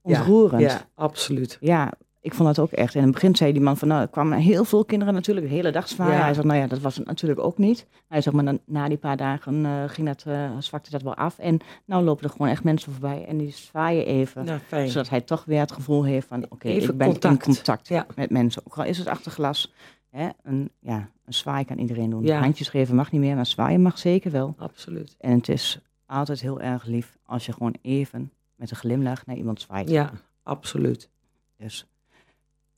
[0.00, 0.60] Ontroerend.
[0.62, 1.56] Ja, ja, absoluut.
[1.60, 1.92] Ja,
[2.24, 2.94] ik vond dat ook echt.
[2.94, 5.48] En in het begin zei die man van, nou, er kwamen heel veel kinderen natuurlijk,
[5.48, 6.14] de hele dag zwaaien.
[6.14, 6.22] Ja.
[6.22, 7.86] Hij zegt, nou ja, dat was het natuurlijk ook niet.
[8.08, 11.14] Hij zegt, maar dan, na die paar dagen eh, ging dat, eh, zwakte dat wel
[11.14, 11.38] af.
[11.38, 14.44] En nou lopen er gewoon echt mensen voorbij en die zwaaien even.
[14.44, 14.88] Nou.
[14.88, 17.42] Zodat hij toch weer het gevoel heeft van, oké, ik ben in contact.
[17.42, 18.06] contact Ja.
[18.14, 18.62] met mensen.
[18.66, 19.72] Ook al is het achter glas.
[20.10, 22.24] Hè, een, ja, een zwaai kan iedereen doen.
[22.24, 22.40] Ja.
[22.40, 24.54] Handjes geven mag niet meer, maar zwaaien mag zeker wel.
[24.58, 25.14] Absoluut.
[25.18, 29.36] En het is altijd heel erg lief als je gewoon even met een glimlach naar
[29.36, 29.90] iemand zwaait.
[29.90, 30.10] Ja,
[30.42, 31.10] absoluut.
[31.56, 31.86] Dus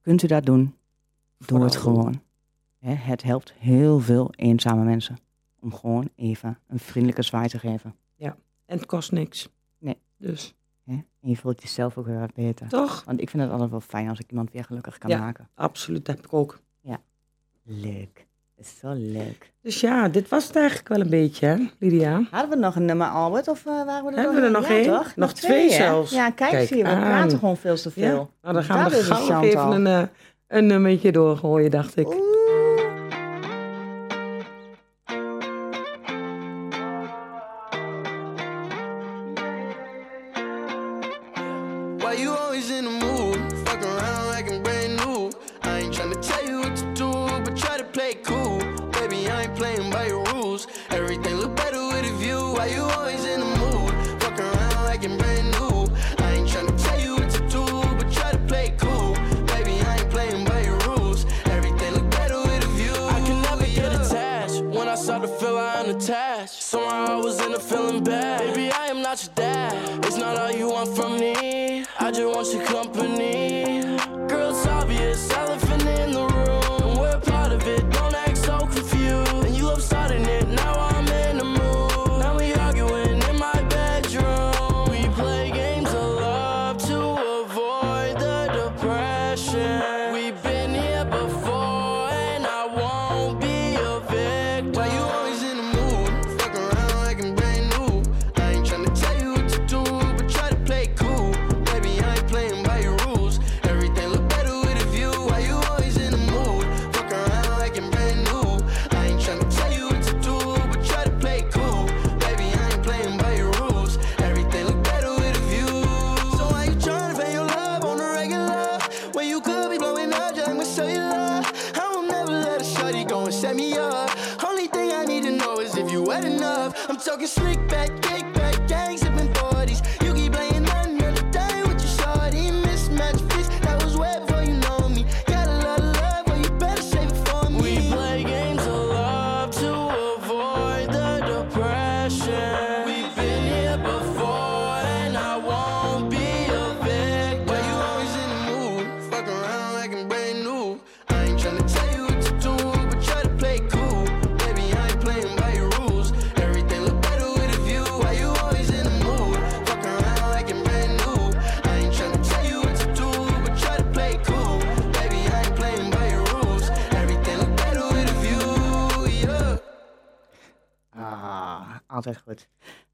[0.06, 0.74] kunt u dat doen?
[1.46, 2.22] Doe het gewoon.
[2.78, 5.16] Hè, het helpt heel veel eenzame mensen
[5.60, 7.94] om gewoon even een vriendelijke zwaai te geven.
[8.66, 9.48] En het kost niks.
[9.78, 9.96] Nee.
[10.16, 10.54] Dus?
[10.86, 12.68] En je voelt jezelf ook weer beter.
[12.68, 13.04] toch?
[13.04, 15.18] Want ik vind het altijd wel fijn als ik iemand weer gelukkig kan Ja.
[15.18, 15.48] maken.
[15.54, 16.60] Absoluut, dat heb ik ook.
[17.62, 18.26] Leuk.
[18.56, 19.52] Dat is zo leuk.
[19.62, 22.22] Dus ja, dit was het eigenlijk wel een beetje, hè, Lydia?
[22.30, 23.48] Hadden we nog een nummer, Albert?
[23.48, 25.02] Of eh, waren we er Hebben we er nog één?
[25.16, 26.10] Nog twee zelfs.
[26.10, 27.00] Ja, kijk, Kijk zie je, we aan.
[27.00, 28.08] praten gewoon veel te Ja.
[28.08, 28.30] veel.
[28.42, 30.02] Nou, dan gaan we er gauw even een, eh,
[30.48, 32.06] een nummertje doorgooien, dacht ik.
[32.06, 32.16] Oeh.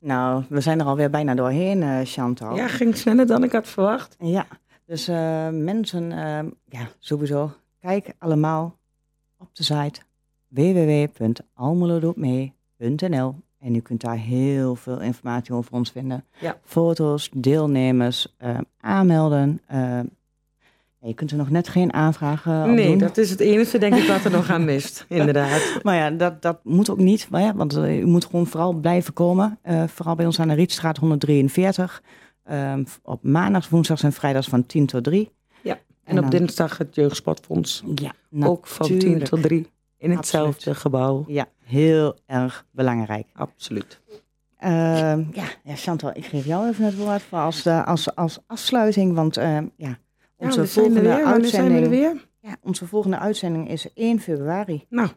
[0.02, 2.56] Nou, we zijn er alweer bijna doorheen, eh, Chantal.
[2.56, 4.16] Ja, ging sneller dan ik had verwacht.
[4.18, 4.46] Ja,
[4.86, 7.50] dus eh, mensen, eh, ja, sowieso,
[7.80, 8.78] kijk allemaal
[9.38, 10.00] op de site
[10.48, 16.24] www.almelodoetmee.nl en u kunt daar heel veel informatie over ons vinden.
[16.40, 16.58] Ja.
[16.64, 18.36] Foto's, deelnemers,
[18.80, 19.60] aanmelden.
[21.08, 22.98] Je kunt er nog net geen aanvragen op nee, doen.
[22.98, 25.04] dat is het enige, denk ik, wat er nog aan mist.
[25.08, 25.78] Inderdaad.
[25.82, 28.72] Maar ja, dat, dat moet ook niet, maar ja, want eh, u moet gewoon vooral
[28.72, 29.58] blijven komen.
[29.62, 32.02] Eh, vooral bij ons aan de Rietstraat 143.
[32.44, 35.30] Ehm, op maandags, woensdags en vrijdags van 10 tot 3.
[35.62, 35.72] Ja.
[35.72, 37.82] En En op dan- dinsdag het Jeugdsportfonds.
[37.94, 38.12] Ja,
[38.46, 39.24] Ook van 10 natuurlijk.
[39.24, 39.70] tot 3.
[39.98, 41.24] In hetzelfde gebouw.
[41.26, 43.26] Ja, heel erg belangrijk.
[43.34, 44.00] Absoluut.
[44.58, 49.14] Ehm, ja, ja, Chantal, ik geef jou even het woord voor als, als, als afsluiting.
[49.14, 49.98] Want ehm, Ja,
[50.44, 51.88] onze we zijn volgende zijn we er uitzending.
[51.88, 52.26] weer?
[52.40, 54.86] Ja, onze volgende uitzending is 1 februari.
[54.88, 55.08] Nou,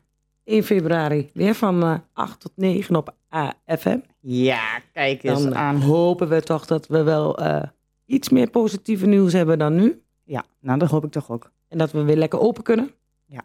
[0.44, 1.30] 1 februari.
[1.34, 4.00] Weer van eh 8 tot 9 op AFM.
[4.20, 5.82] Ja, kijk eens Dan aan.
[5.82, 7.62] hopen we toch dat we wel eh,
[8.06, 10.02] iets meer positieve nieuws hebben dan nu.
[10.24, 11.52] Ja, nou, dat hoop ik toch ook.
[11.68, 12.92] En dat we weer lekker open kunnen.
[13.26, 13.42] Ja.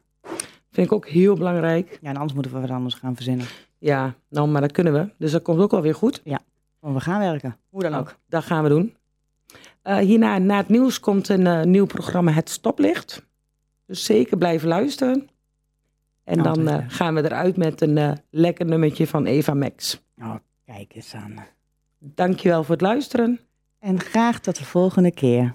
[0.71, 1.99] Vind ik ook heel belangrijk.
[2.03, 3.47] Ja, en anders moeten we wat anders gaan verzinnen.
[3.79, 5.09] Ja, nou, maar dat kunnen we.
[5.19, 6.23] Dus dat komt ook wel weer goed.
[6.81, 7.57] Want we gaan werken.
[7.69, 8.17] Hoe dan ook.
[8.29, 8.95] Dat gaan we doen.
[9.83, 13.27] Eh, hierna, na het nieuws, komt een eh, nieuw programma Het Stoplicht.
[13.87, 15.29] Dus zeker blijven luisteren.
[16.25, 20.03] En dan Altijd, eh, gaan we eruit met een eh, lekker nummertje van Eva Max.
[20.19, 21.35] Oh, kijk eens aan.
[21.99, 23.41] Dankjewel voor het luisteren.
[23.79, 25.55] En graag tot de volgende keer.